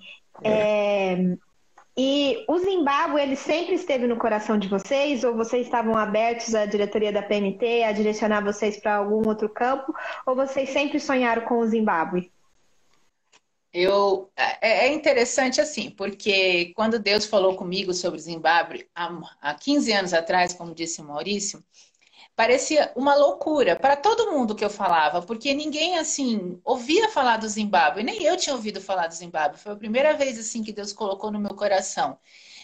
[1.99, 5.23] E o Zimbábue, ele sempre esteve no coração de vocês?
[5.23, 9.91] Ou vocês estavam abertos à diretoria da PMT a direcionar vocês para algum outro campo?
[10.23, 12.31] Ou vocês sempre sonharam com o Zimbábue?
[13.73, 19.91] Eu, é, é interessante assim, porque quando Deus falou comigo sobre o Zimbábue há 15
[19.91, 21.63] anos atrás, como disse o Maurício,
[22.37, 27.49] parecia uma loucura para todo mundo que eu falava, porque ninguém assim ouvia falar do
[27.49, 29.57] Zimbábue, nem eu tinha ouvido falar do Zimbábue.
[29.57, 32.19] Foi a primeira vez assim que Deus colocou no meu coração.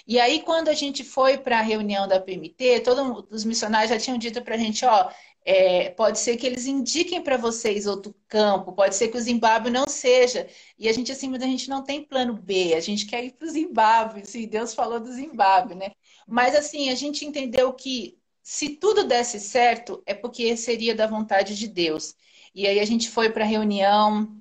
[0.08, 3.98] E aí quando a gente foi para a reunião da PMT, todos os missionários já
[3.98, 5.10] tinham dito para a gente, ó,
[5.46, 9.72] é, pode ser que eles indiquem para vocês outro campo, pode ser que o Zimbábue
[9.72, 10.48] não seja.
[10.78, 13.32] E a gente assim, mas a gente não tem plano B, a gente quer ir
[13.34, 15.92] para o Zimbábue, assim, Deus falou do Zimbábue, né?
[16.28, 21.58] Mas assim, a gente entendeu que se tudo desse certo, é porque seria da vontade
[21.58, 22.14] de Deus.
[22.54, 24.38] E aí a gente foi para a reunião.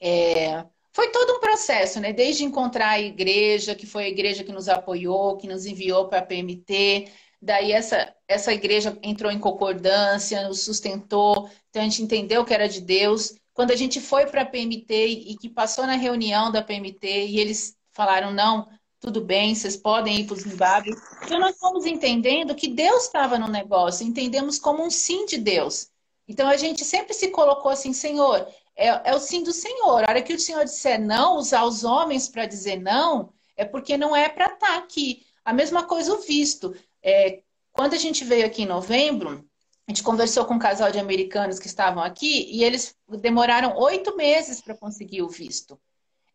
[0.00, 0.64] É...
[0.92, 2.12] Foi todo um processo, né?
[2.12, 6.20] Desde encontrar a igreja, que foi a igreja que nos apoiou, que nos enviou para
[6.20, 7.10] a PMT.
[7.42, 11.50] Daí essa, essa igreja entrou em concordância, nos sustentou.
[11.70, 13.34] Então a gente entendeu que era de Deus.
[13.52, 17.40] Quando a gente foi para a PMT e que passou na reunião da PMT e
[17.40, 18.68] eles falaram: não,
[19.00, 20.94] tudo bem, vocês podem ir para o Zimbábue.
[21.24, 25.88] Então, nós fomos entendendo que Deus estava no negócio, entendemos como um sim de Deus.
[26.28, 30.04] Então, a gente sempre se colocou assim, Senhor, é, é o sim do Senhor.
[30.04, 33.96] A hora que o Senhor disser não, usar os homens para dizer não, é porque
[33.96, 35.24] não é para estar tá aqui.
[35.44, 36.74] A mesma coisa o visto.
[37.02, 37.40] É,
[37.72, 39.48] quando a gente veio aqui em novembro,
[39.88, 44.14] a gente conversou com um casal de americanos que estavam aqui e eles demoraram oito
[44.14, 45.80] meses para conseguir o visto.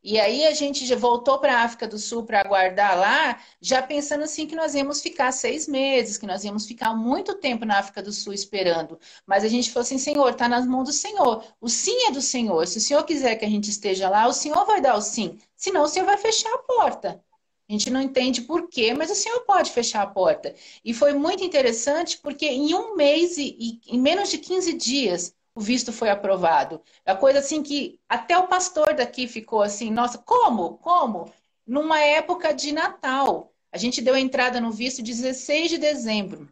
[0.07, 3.81] E aí a gente já voltou para a África do Sul para aguardar lá, já
[3.81, 7.79] pensando assim que nós íamos ficar seis meses, que nós íamos ficar muito tempo na
[7.79, 8.99] África do Sul esperando.
[9.25, 11.43] Mas a gente falou assim, Senhor, está nas mãos do Senhor.
[11.59, 12.67] O sim é do Senhor.
[12.67, 15.39] Se o Senhor quiser que a gente esteja lá, o Senhor vai dar o sim.
[15.55, 17.23] Senão o Senhor vai fechar a porta.
[17.67, 20.53] A gente não entende por quê, mas o Senhor pode fechar a porta.
[20.83, 25.33] E foi muito interessante porque em um mês e, e em menos de 15 dias
[25.55, 26.81] o visto foi aprovado.
[27.05, 30.77] É a coisa assim que até o pastor daqui ficou assim, nossa, como?
[30.79, 31.31] Como?
[31.65, 33.53] Numa época de Natal.
[33.71, 36.47] A gente deu entrada no visto 16 de dezembro,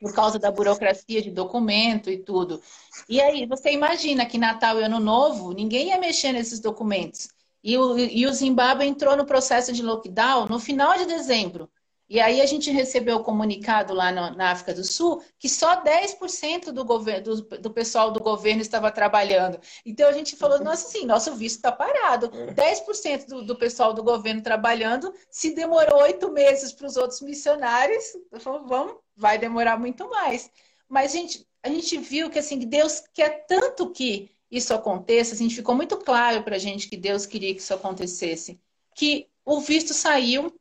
[0.00, 2.62] por causa da burocracia de documento e tudo.
[3.08, 7.28] E aí, você imagina que Natal e Ano Novo, ninguém ia mexer nesses documentos.
[7.62, 11.68] E o, e o Zimbábue entrou no processo de lockdown no final de dezembro.
[12.08, 15.82] E aí a gente recebeu o comunicado lá no, na África do Sul que só
[15.82, 19.58] 10% do, governo, do, do, pessoal do governo estava trabalhando.
[19.84, 22.28] Então a gente falou, nossa, sim, nosso visto está parado.
[22.28, 23.18] 10% é.
[23.26, 28.04] do, do pessoal do governo trabalhando, se demorou oito meses para os outros missionários,
[28.38, 30.48] falou, vamos, vai demorar muito mais.
[30.88, 35.50] Mas a gente, a gente viu que assim, Deus quer tanto que isso aconteça, assim,
[35.50, 38.60] ficou muito claro para a gente que Deus queria que isso acontecesse,
[38.94, 40.56] que o visto saiu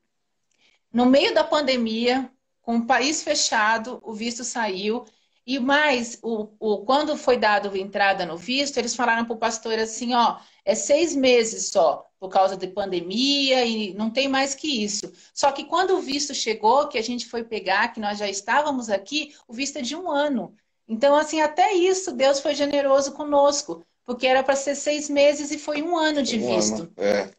[0.96, 2.32] no meio da pandemia,
[2.62, 5.04] com o país fechado, o visto saiu.
[5.46, 9.78] E mais, o, o, quando foi dado entrada no visto, eles falaram para o pastor
[9.78, 14.86] assim, ó, é seis meses só, por causa de pandemia, e não tem mais que
[14.86, 15.12] isso.
[15.34, 18.90] Só que quando o visto chegou, que a gente foi pegar, que nós já estávamos
[18.90, 20.56] aqui, o visto é de um ano.
[20.88, 25.60] Então, assim, até isso, Deus foi generoso conosco, porque era para ser seis meses e
[25.60, 26.84] foi um ano de um visto.
[26.84, 27.30] Ano, é.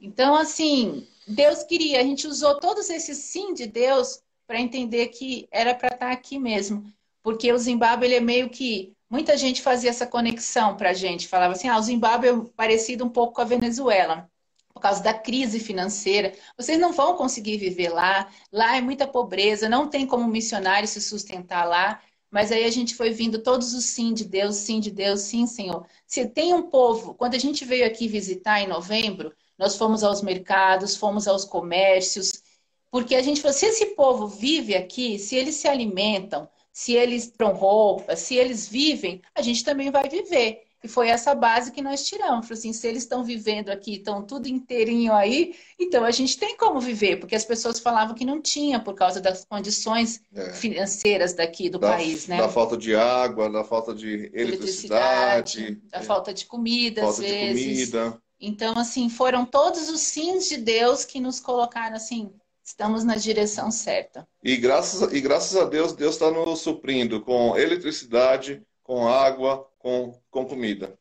[0.00, 5.48] Então, assim, Deus queria, a gente usou todos esses sim de Deus para entender que
[5.50, 6.84] era para estar tá aqui mesmo.
[7.22, 8.92] Porque o Zimbábue ele é meio que.
[9.08, 13.04] Muita gente fazia essa conexão para a gente, falava assim: ah, o Zimbábue é parecido
[13.04, 14.28] um pouco com a Venezuela,
[14.74, 16.34] por causa da crise financeira.
[16.56, 21.00] Vocês não vão conseguir viver lá, lá é muita pobreza, não tem como missionário se
[21.00, 22.00] sustentar lá.
[22.30, 25.46] Mas aí a gente foi vindo todos os sim de Deus, sim de Deus, sim,
[25.46, 25.86] Senhor.
[26.06, 30.22] Se tem um povo, quando a gente veio aqui visitar em novembro, nós fomos aos
[30.22, 32.42] mercados, fomos aos comércios,
[32.90, 37.28] porque a gente falou, se esse povo vive aqui, se eles se alimentam, se eles
[37.28, 40.64] trão roupa, se eles vivem, a gente também vai viver.
[40.82, 42.48] E foi essa base que nós tiramos.
[42.48, 46.56] Falei assim, se eles estão vivendo aqui, estão tudo inteirinho aí, então a gente tem
[46.56, 50.52] como viver, porque as pessoas falavam que não tinha por causa das condições é.
[50.54, 52.36] financeiras daqui do da, país, né?
[52.36, 56.02] Da falta de água, da falta de eletricidade, eletricidade da é.
[56.02, 57.62] falta de comida, falta às vezes.
[57.62, 58.22] De comida.
[58.44, 62.32] Então, assim, foram todos os sims de Deus que nos colocaram assim,
[62.64, 64.26] estamos na direção certa.
[64.42, 70.18] E graças, e graças a Deus, Deus está nos suprindo com eletricidade, com água, com,
[70.28, 70.98] com comida.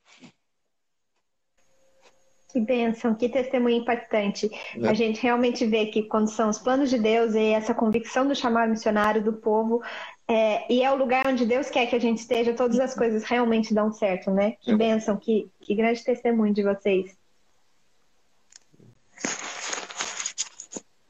[2.51, 4.51] Que bênção, que testemunho impactante.
[4.79, 4.87] É.
[4.87, 8.35] A gente realmente vê que quando são os planos de Deus e essa convicção do
[8.35, 9.81] chamado missionário do povo,
[10.27, 13.23] é, e é o lugar onde Deus quer que a gente esteja, todas as coisas
[13.23, 14.57] realmente dão certo, né?
[14.59, 14.75] Que é.
[14.75, 17.20] bênção, que, que grande testemunho de vocês.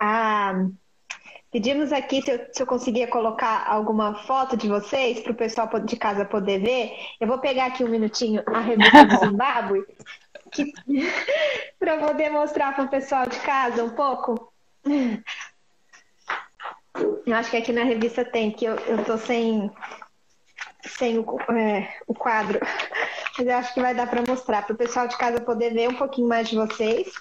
[0.02, 0.66] A
[1.52, 5.68] Pedimos aqui se eu, se eu conseguia colocar alguma foto de vocês para o pessoal
[5.82, 6.94] de casa poder ver.
[7.20, 9.86] Eu vou pegar aqui um minutinho a revista do Zimbábue
[11.78, 14.54] para poder mostrar para o pessoal de casa um pouco.
[17.26, 19.70] Eu acho que aqui na revista tem, que eu, eu tô sem,
[20.84, 22.62] sem o, é, o quadro.
[23.38, 25.90] Mas eu acho que vai dar para mostrar, para o pessoal de casa poder ver
[25.90, 27.12] um pouquinho mais de vocês.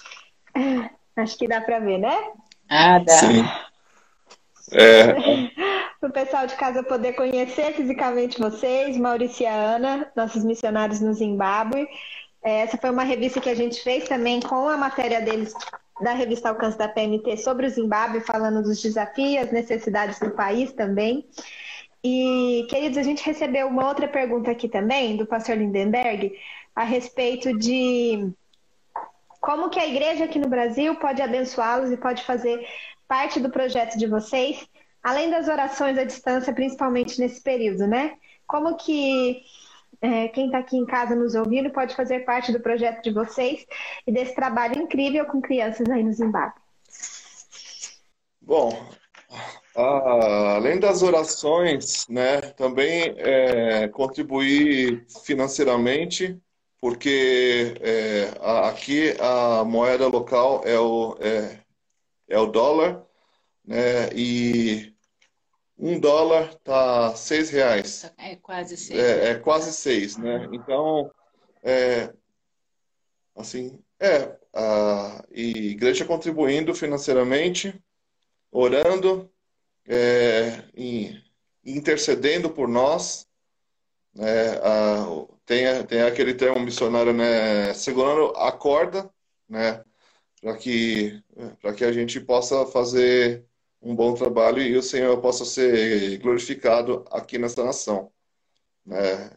[1.17, 2.17] Acho que dá para ver, né?
[2.71, 3.13] Ah, dá.
[3.13, 3.45] Sim.
[4.73, 5.13] É.
[5.99, 11.13] Para o pessoal de casa poder conhecer fisicamente vocês, Maurício e Ana, nossos missionários no
[11.13, 11.89] Zimbábue.
[12.43, 15.53] É, essa foi uma revista que a gente fez também com a matéria deles
[16.01, 21.27] da revista Alcance da PMT sobre o Zimbábue, falando dos desafios, necessidades do país também.
[22.03, 26.33] E, queridos, a gente recebeu uma outra pergunta aqui também, do pastor Lindenberg,
[26.75, 28.33] a respeito de
[29.51, 32.65] como que a igreja aqui no Brasil pode abençoá-los e pode fazer
[33.09, 34.65] parte do projeto de vocês,
[35.03, 38.13] além das orações à distância, principalmente nesse período, né?
[38.47, 39.43] Como que
[40.01, 43.67] é, quem está aqui em casa nos ouvindo pode fazer parte do projeto de vocês
[44.07, 46.61] e desse trabalho incrível com crianças aí no Zimbábue?
[48.41, 48.71] Bom,
[49.75, 56.41] além das orações, né, também é, contribuir financeiramente,
[56.81, 58.33] porque é,
[58.69, 61.61] aqui a moeda local é o, é,
[62.29, 63.05] é o dólar,
[63.65, 64.09] né?
[64.15, 64.95] E
[65.77, 68.11] um dólar tá seis reais.
[68.17, 68.99] É quase seis.
[68.99, 70.49] É, é quase seis, né?
[70.53, 71.11] Então,
[71.63, 72.13] é,
[73.37, 77.83] assim, é, a igreja contribuindo financeiramente,
[78.51, 79.31] orando,
[79.87, 80.65] é,
[81.65, 83.27] intercedendo por nós,
[84.15, 84.59] né?
[84.63, 87.73] A, tem, tem aquele termo missionário, né?
[87.75, 89.11] Segurando a corda,
[89.49, 89.85] né?
[90.41, 91.23] para que,
[91.77, 93.45] que a gente possa fazer
[93.81, 98.11] um bom trabalho e o Senhor possa ser glorificado aqui nessa nação.
[98.85, 99.31] Né?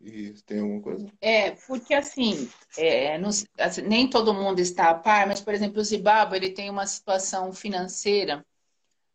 [0.00, 1.06] E tem alguma coisa?
[1.20, 5.80] É, porque assim, é, nos, assim, nem todo mundo está a par, mas, por exemplo,
[5.80, 8.44] o Zimbábue ele tem uma situação financeira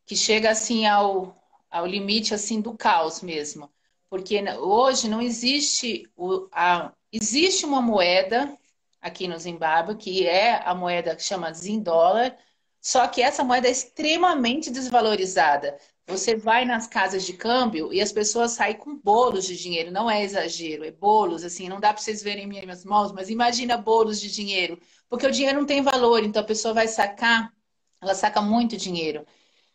[0.05, 1.35] que chega assim ao,
[1.71, 3.71] ao limite assim do caos mesmo.
[4.13, 8.55] Porque hoje não existe o, a, existe uma moeda
[9.01, 12.37] aqui no Zimbábue, que é a moeda que chama Zindólar,
[12.79, 15.79] só que essa moeda é extremamente desvalorizada.
[16.05, 20.07] Você vai nas casas de câmbio e as pessoas saem com bolos de dinheiro, não
[20.07, 24.21] é exagero, é bolos, assim, não dá para vocês verem minhas mãos, mas imagina bolos
[24.21, 27.51] de dinheiro, porque o dinheiro não tem valor, então a pessoa vai sacar,
[27.99, 29.25] ela saca muito dinheiro.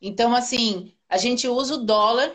[0.00, 2.32] Então, assim, a gente usa o dólar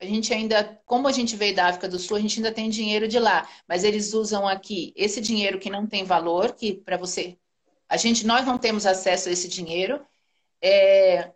[0.00, 2.70] a gente ainda, como a gente veio da África do Sul, a gente ainda tem
[2.70, 6.96] dinheiro de lá, mas eles usam aqui esse dinheiro que não tem valor, que para
[6.96, 7.36] você,
[7.88, 10.00] a gente, nós não temos acesso a esse dinheiro.
[10.62, 11.32] É,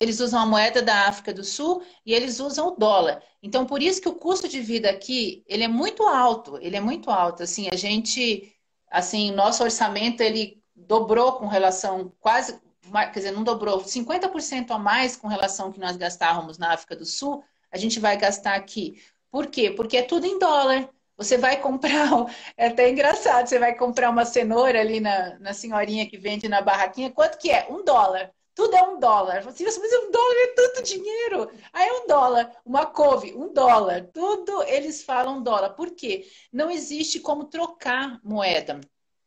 [0.00, 3.22] eles usam a moeda da África do Sul e eles usam o dólar.
[3.42, 6.80] Então, por isso que o custo de vida aqui, ele é muito alto, ele é
[6.80, 7.42] muito alto.
[7.42, 8.52] Assim, a gente,
[8.90, 12.60] assim, nosso orçamento, ele dobrou com relação, quase,
[12.92, 16.96] quer dizer, não dobrou, 50% a mais com relação ao que nós gastávamos na África
[16.96, 17.42] do Sul,
[17.72, 19.00] a gente vai gastar aqui.
[19.30, 19.70] Por quê?
[19.70, 20.88] Porque é tudo em dólar.
[21.16, 22.08] Você vai comprar,
[22.56, 26.62] é até engraçado, você vai comprar uma cenoura ali na, na senhorinha que vende na
[26.62, 27.66] barraquinha, quanto que é?
[27.70, 28.32] Um dólar.
[28.54, 29.42] Tudo é um dólar.
[29.42, 31.50] Você assim, mas um dólar é tanto dinheiro.
[31.72, 32.52] Aí é um dólar.
[32.64, 34.08] Uma couve, um dólar.
[34.12, 35.70] Tudo eles falam dólar.
[35.70, 36.26] Por quê?
[36.52, 38.80] Não existe como trocar moeda.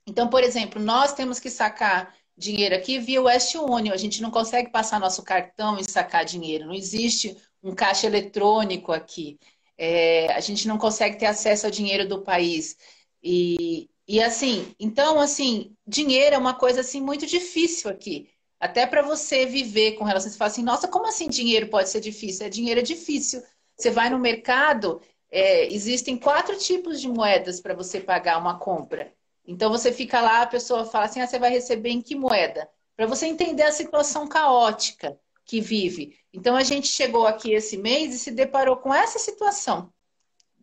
[0.06, 3.94] Então, por exemplo, nós temos que sacar dinheiro aqui via West Union.
[3.94, 6.66] A gente não consegue passar nosso cartão e sacar dinheiro.
[6.66, 9.40] Não existe um caixa eletrônico aqui.
[9.78, 12.78] É, a gente não consegue ter acesso ao dinheiro do país.
[13.24, 18.30] E, e assim, então, assim, dinheiro é uma coisa assim muito difícil aqui.
[18.60, 22.00] Até para você viver com relação, você fala assim, nossa, como assim dinheiro pode ser
[22.02, 22.46] difícil?
[22.46, 23.42] É dinheiro é difícil.
[23.78, 25.02] Você vai no mercado,
[25.32, 29.14] é, existem quatro tipos de moedas para você pagar uma compra.
[29.46, 32.70] Então você fica lá, a pessoa fala assim, ah, você vai receber em que moeda?
[32.96, 36.18] Para você entender a situação caótica que vive.
[36.34, 39.92] Então a gente chegou aqui esse mês e se deparou com essa situação.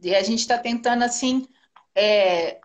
[0.03, 1.47] E a gente está tentando assim
[1.95, 2.59] é,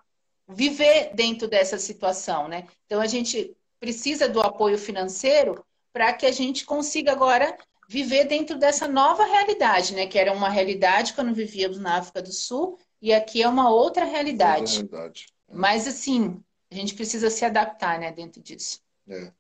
[0.47, 2.67] viver dentro dessa situação, né?
[2.85, 7.57] Então a gente precisa do apoio financeiro para que a gente consiga agora
[7.87, 10.07] viver dentro dessa nova realidade, né?
[10.07, 14.05] Que era uma realidade quando vivíamos na África do Sul e aqui é uma outra
[14.05, 14.77] realidade.
[14.77, 15.27] Realidade.
[15.51, 16.41] Mas assim,
[16.71, 18.81] a gente precisa se adaptar, né, dentro disso.
[19.07, 19.31] É.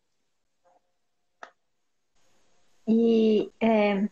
[2.87, 4.07] E é,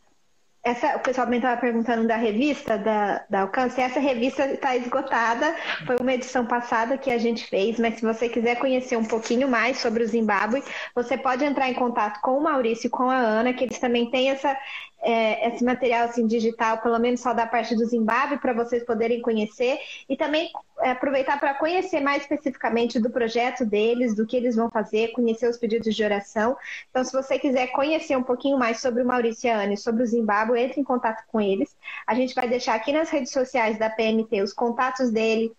[0.63, 3.81] essa, o pessoal também estava perguntando da revista da, da Alcance.
[3.81, 5.53] Essa revista está esgotada.
[5.85, 9.49] Foi uma edição passada que a gente fez, mas se você quiser conhecer um pouquinho
[9.49, 10.63] mais sobre o Zimbábue,
[10.95, 14.09] você pode entrar em contato com o Maurício e com a Ana, que eles também
[14.09, 14.57] têm essa,
[15.03, 19.21] é, esse material assim, digital, pelo menos só da parte do Zimbábue, para vocês poderem
[19.21, 19.77] conhecer
[20.09, 20.49] e também
[20.79, 25.47] é, aproveitar para conhecer mais especificamente do projeto deles, do que eles vão fazer, conhecer
[25.49, 26.55] os pedidos de oração.
[26.89, 30.59] Então, se você quiser conhecer um pouquinho mais sobre o Maurício e sobre o Zimbábue,
[30.59, 31.75] entre em contato com eles.
[32.07, 35.51] A gente vai deixar aqui nas redes sociais da PMT os contatos dele,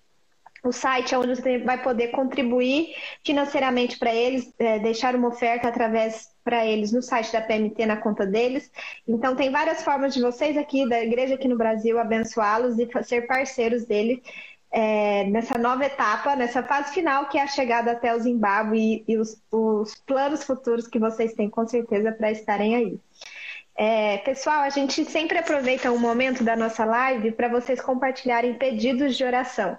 [0.62, 6.33] o site onde você vai poder contribuir financeiramente para eles, é, deixar uma oferta através
[6.44, 8.70] para eles no site da PMT, na conta deles.
[9.08, 13.26] Então, tem várias formas de vocês aqui, da igreja aqui no Brasil, abençoá-los e ser
[13.26, 14.22] parceiros dele
[14.74, 19.12] é, nessa nova etapa, nessa fase final, que é a chegada até o Zimbábue e,
[19.12, 23.00] e os, os planos futuros que vocês têm, com certeza, para estarem aí.
[23.76, 29.16] É, pessoal, a gente sempre aproveita um momento da nossa live para vocês compartilharem pedidos
[29.16, 29.78] de oração.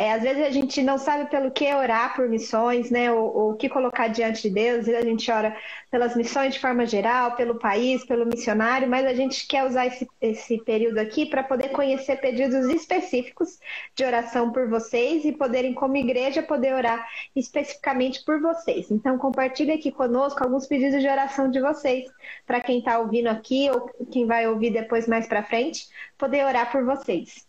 [0.00, 3.12] É, às vezes a gente não sabe pelo que orar por missões, né?
[3.12, 4.88] O que colocar diante de Deus.
[4.88, 5.54] A gente ora
[5.90, 10.08] pelas missões de forma geral, pelo país, pelo missionário, mas a gente quer usar esse,
[10.18, 13.58] esse período aqui para poder conhecer pedidos específicos
[13.94, 18.90] de oração por vocês e poderem, como igreja, poder orar especificamente por vocês.
[18.90, 22.08] Então, compartilhe aqui conosco alguns pedidos de oração de vocês,
[22.46, 26.72] para quem está ouvindo aqui ou quem vai ouvir depois mais para frente, poder orar
[26.72, 27.46] por vocês.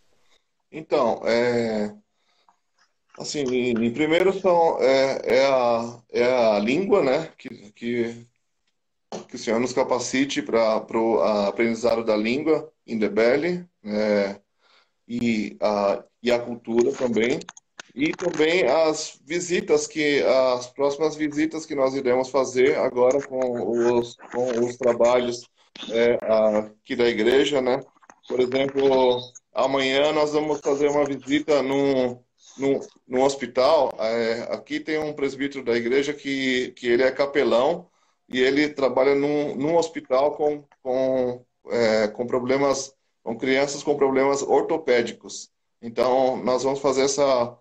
[0.69, 1.93] Então, é,
[3.20, 8.28] Assim, em, primeiro são, é, é, a, é a língua, né, que, que,
[9.28, 14.39] que o Senhor nos capacite para o aprendizado da língua em Debele, né,
[15.07, 17.39] e, a, e a cultura também,
[17.93, 20.24] e também as visitas que,
[20.55, 25.41] as próximas visitas que nós iremos fazer agora com os, com os trabalhos
[25.89, 26.18] é,
[26.57, 27.82] aqui da igreja, né,
[28.26, 29.20] por exemplo,
[29.53, 32.18] amanhã nós vamos fazer uma visita num
[32.57, 37.89] no, no hospital, é, aqui tem um presbítero da igreja que, que ele é capelão
[38.29, 44.41] e ele trabalha num, num hospital com, com, é, com problemas, com crianças com problemas
[44.41, 45.51] ortopédicos.
[45.81, 47.57] Então, nós vamos fazer essa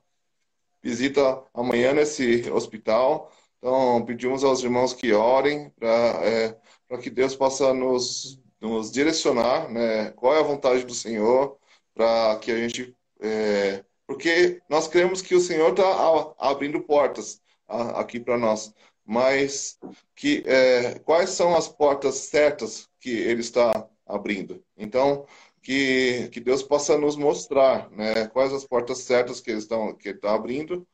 [0.83, 3.33] visita amanhã nesse hospital.
[3.59, 6.57] Então, pedimos aos irmãos que orem para é,
[6.99, 10.11] que Deus possa nos, nos direcionar, né?
[10.13, 11.59] Qual é a vontade do Senhor
[11.95, 18.19] para que a gente é, porque nós cremos que o Senhor está abrindo portas aqui
[18.19, 18.75] para nós.
[19.07, 19.79] Mas
[20.17, 24.65] que, é, quais são as portas certas que Ele está abrindo?
[24.77, 25.25] Então,
[25.63, 30.09] que, que Deus possa nos mostrar né, quais as portas certas que Ele está, que
[30.09, 30.85] ele está abrindo.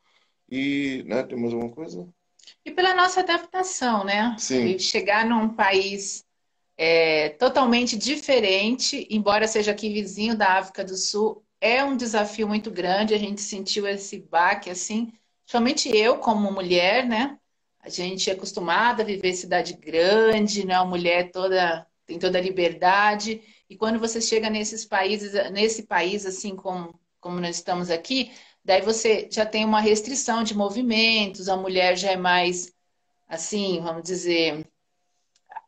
[0.47, 2.07] E né, temos alguma coisa?
[2.67, 4.37] E pela nossa adaptação, né?
[4.39, 4.79] Sim.
[4.79, 6.23] chegar num país
[6.77, 12.71] é, totalmente diferente, embora seja aqui vizinho da África do Sul, é um desafio muito
[12.71, 15.13] grande, a gente sentiu esse baque, assim,
[15.45, 17.39] somente eu como mulher, né?
[17.81, 20.79] A gente é acostumada a viver cidade grande, né?
[20.79, 23.43] Uma mulher toda tem toda a liberdade.
[23.69, 28.33] E quando você chega nesses países, nesse país assim como, como nós estamos aqui,
[28.65, 32.73] daí você já tem uma restrição de movimentos, a mulher já é mais
[33.29, 34.67] assim, vamos dizer,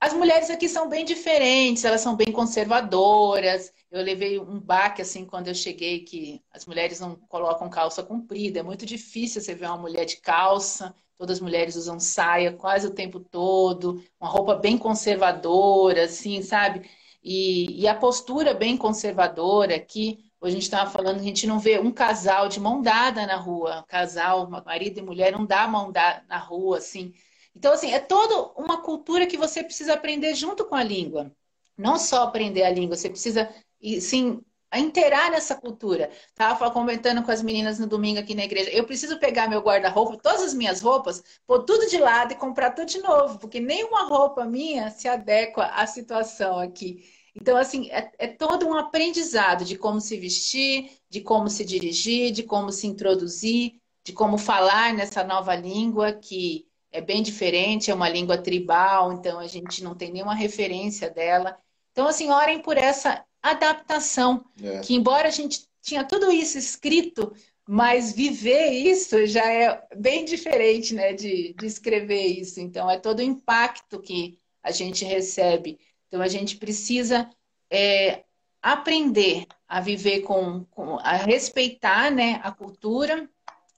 [0.00, 3.72] as mulheres aqui são bem diferentes, elas são bem conservadoras.
[3.90, 8.60] Eu levei um baque assim quando eu cheguei que as mulheres não colocam calça comprida.
[8.60, 10.94] É muito difícil você ver uma mulher de calça.
[11.16, 16.88] Todas as mulheres usam saia quase o tempo todo, uma roupa bem conservadora, assim, sabe?
[17.22, 20.24] E, e a postura bem conservadora aqui.
[20.40, 23.34] Hoje a gente estava falando, a gente não vê um casal de mão dada na
[23.34, 23.84] rua.
[23.88, 27.12] Casal, marido e mulher, não dá mão dada na rua, assim.
[27.58, 31.32] Então, assim, é toda uma cultura que você precisa aprender junto com a língua.
[31.76, 33.52] Não só aprender a língua, você precisa,
[34.00, 34.40] sim,
[34.72, 36.08] inteirar nessa cultura.
[36.28, 38.70] Estava comentando com as meninas no domingo aqui na igreja.
[38.70, 42.70] Eu preciso pegar meu guarda-roupa, todas as minhas roupas, pôr tudo de lado e comprar
[42.70, 47.04] tudo de novo, porque nenhuma roupa minha se adequa à situação aqui.
[47.34, 52.30] Então, assim, é, é todo um aprendizado de como se vestir, de como se dirigir,
[52.30, 57.94] de como se introduzir, de como falar nessa nova língua que é bem diferente, é
[57.94, 61.56] uma língua tribal, então a gente não tem nenhuma referência dela.
[61.92, 64.80] Então, assim, orem por essa adaptação, é.
[64.80, 67.32] que embora a gente tinha tudo isso escrito,
[67.66, 72.60] mas viver isso já é bem diferente, né, de, de escrever isso.
[72.60, 75.78] Então, é todo o impacto que a gente recebe.
[76.06, 77.28] Então, a gente precisa
[77.70, 78.24] é,
[78.62, 83.28] aprender a viver com, com, a respeitar, né, a cultura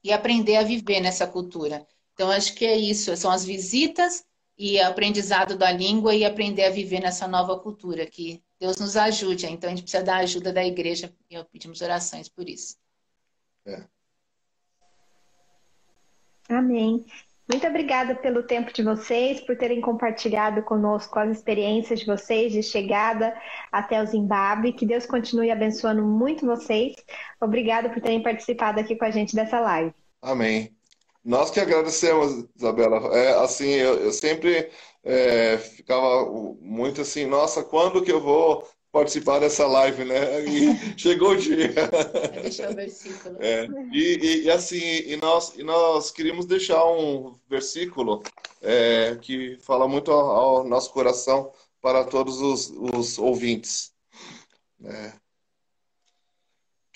[0.02, 1.86] e aprender a viver nessa cultura.
[2.20, 4.22] Então, acho que é isso, são as visitas
[4.58, 9.46] e aprendizado da língua e aprender a viver nessa nova cultura que Deus nos ajude.
[9.46, 12.76] Então a gente precisa da ajuda da igreja e pedimos orações por isso.
[13.66, 13.84] É.
[16.50, 17.06] Amém.
[17.50, 22.62] Muito obrigada pelo tempo de vocês, por terem compartilhado conosco as experiências de vocês de
[22.62, 23.34] chegada
[23.72, 24.74] até o Zimbábue.
[24.74, 26.94] Que Deus continue abençoando muito vocês.
[27.40, 29.94] Obrigada por terem participado aqui com a gente dessa live.
[30.20, 30.78] Amém.
[31.24, 33.16] Nós que agradecemos, Isabela.
[33.16, 34.70] É, assim, eu, eu sempre
[35.04, 36.24] é, ficava
[36.60, 40.40] muito assim, nossa, quando que eu vou participar dessa live, né?
[40.44, 41.72] E chegou o dia.
[42.42, 43.36] Deixar o versículo.
[43.40, 48.22] É, e, e, e, assim, e nós, e nós queríamos deixar um versículo
[48.62, 53.92] é, que fala muito ao, ao, nosso coração para todos os, os ouvintes.
[54.78, 55.12] Né?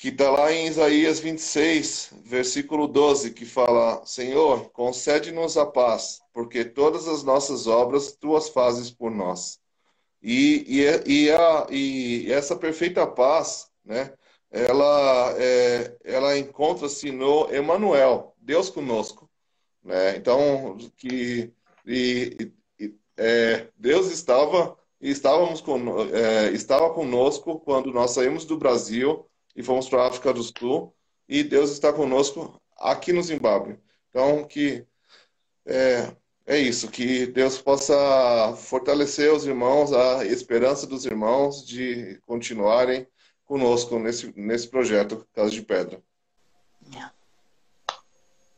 [0.04, 6.62] Que está lá em Isaías 26, versículo 12, que fala: Senhor, concede-nos a paz, porque
[6.62, 9.58] todas as nossas obras tu as fazes por nós.
[10.22, 14.12] E, e, e, a, e essa perfeita paz, né,
[14.50, 19.26] ela, é, ela encontra-se no Emmanuel, Deus conosco.
[19.82, 20.18] Né?
[20.18, 21.50] Então, que
[21.86, 22.52] e,
[23.16, 29.88] é, Deus estava estávamos com, é, estava conosco quando nós saímos do Brasil e fomos
[29.88, 30.94] para a África do Sul,
[31.28, 33.78] e Deus está conosco aqui no Zimbábue.
[34.10, 34.84] Então, que
[35.66, 36.12] é,
[36.46, 43.06] é isso, que Deus possa fortalecer os irmãos, a esperança dos irmãos de continuarem
[43.46, 46.02] conosco nesse, nesse projeto Casa de Pedra.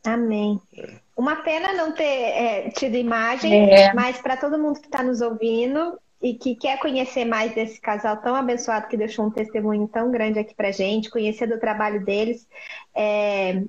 [0.07, 0.61] Amém.
[0.73, 0.99] É.
[1.15, 3.93] Uma pena não ter é, tido imagem, é.
[3.93, 8.17] mas para todo mundo que está nos ouvindo e que quer conhecer mais desse casal
[8.17, 12.47] tão abençoado que deixou um testemunho tão grande aqui para gente, conhecer do trabalho deles,
[12.95, 13.61] é,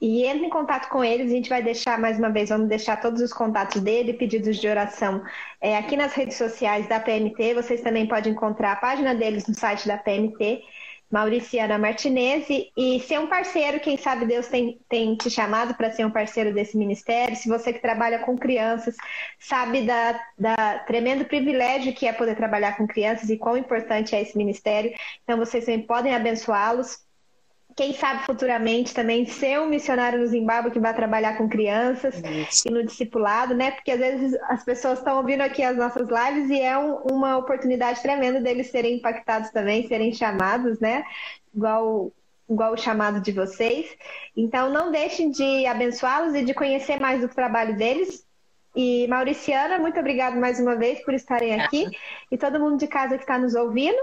[0.00, 3.00] e entre em contato com eles, a gente vai deixar mais uma vez, vamos deixar
[3.00, 5.22] todos os contatos dele, pedidos de oração
[5.58, 7.54] é, aqui nas redes sociais da PMT.
[7.54, 10.62] Vocês também podem encontrar a página deles no site da PMT,
[11.14, 16.04] Mauriciana Martinez, e ser um parceiro, quem sabe Deus tem, tem te chamado para ser
[16.04, 17.36] um parceiro desse ministério.
[17.36, 18.96] Se você que trabalha com crianças,
[19.38, 24.22] sabe da, da tremendo privilégio que é poder trabalhar com crianças e quão importante é
[24.22, 24.92] esse ministério.
[25.22, 27.03] Então vocês também podem abençoá-los
[27.76, 32.68] quem sabe futuramente também ser um missionário no Zimbábue que vai trabalhar com crianças Isso.
[32.68, 33.72] e no discipulado, né?
[33.72, 37.36] Porque às vezes as pessoas estão ouvindo aqui as nossas lives e é um, uma
[37.36, 41.04] oportunidade tremenda deles serem impactados também, serem chamados, né?
[41.52, 42.12] Igual,
[42.48, 43.86] igual o chamado de vocês.
[44.36, 48.24] Então não deixem de abençoá-los e de conhecer mais do trabalho deles.
[48.76, 51.86] E Mauriciana, muito obrigada mais uma vez por estarem aqui.
[52.30, 53.98] E todo mundo de casa que está nos ouvindo.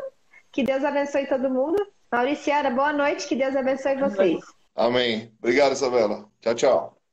[0.51, 1.82] Que Deus abençoe todo mundo.
[2.12, 4.43] Mauriciana, boa noite, que Deus abençoe vocês.
[4.76, 5.34] Amém.
[5.39, 6.30] Obrigado, Isabela.
[6.41, 7.01] Tchau, tchau.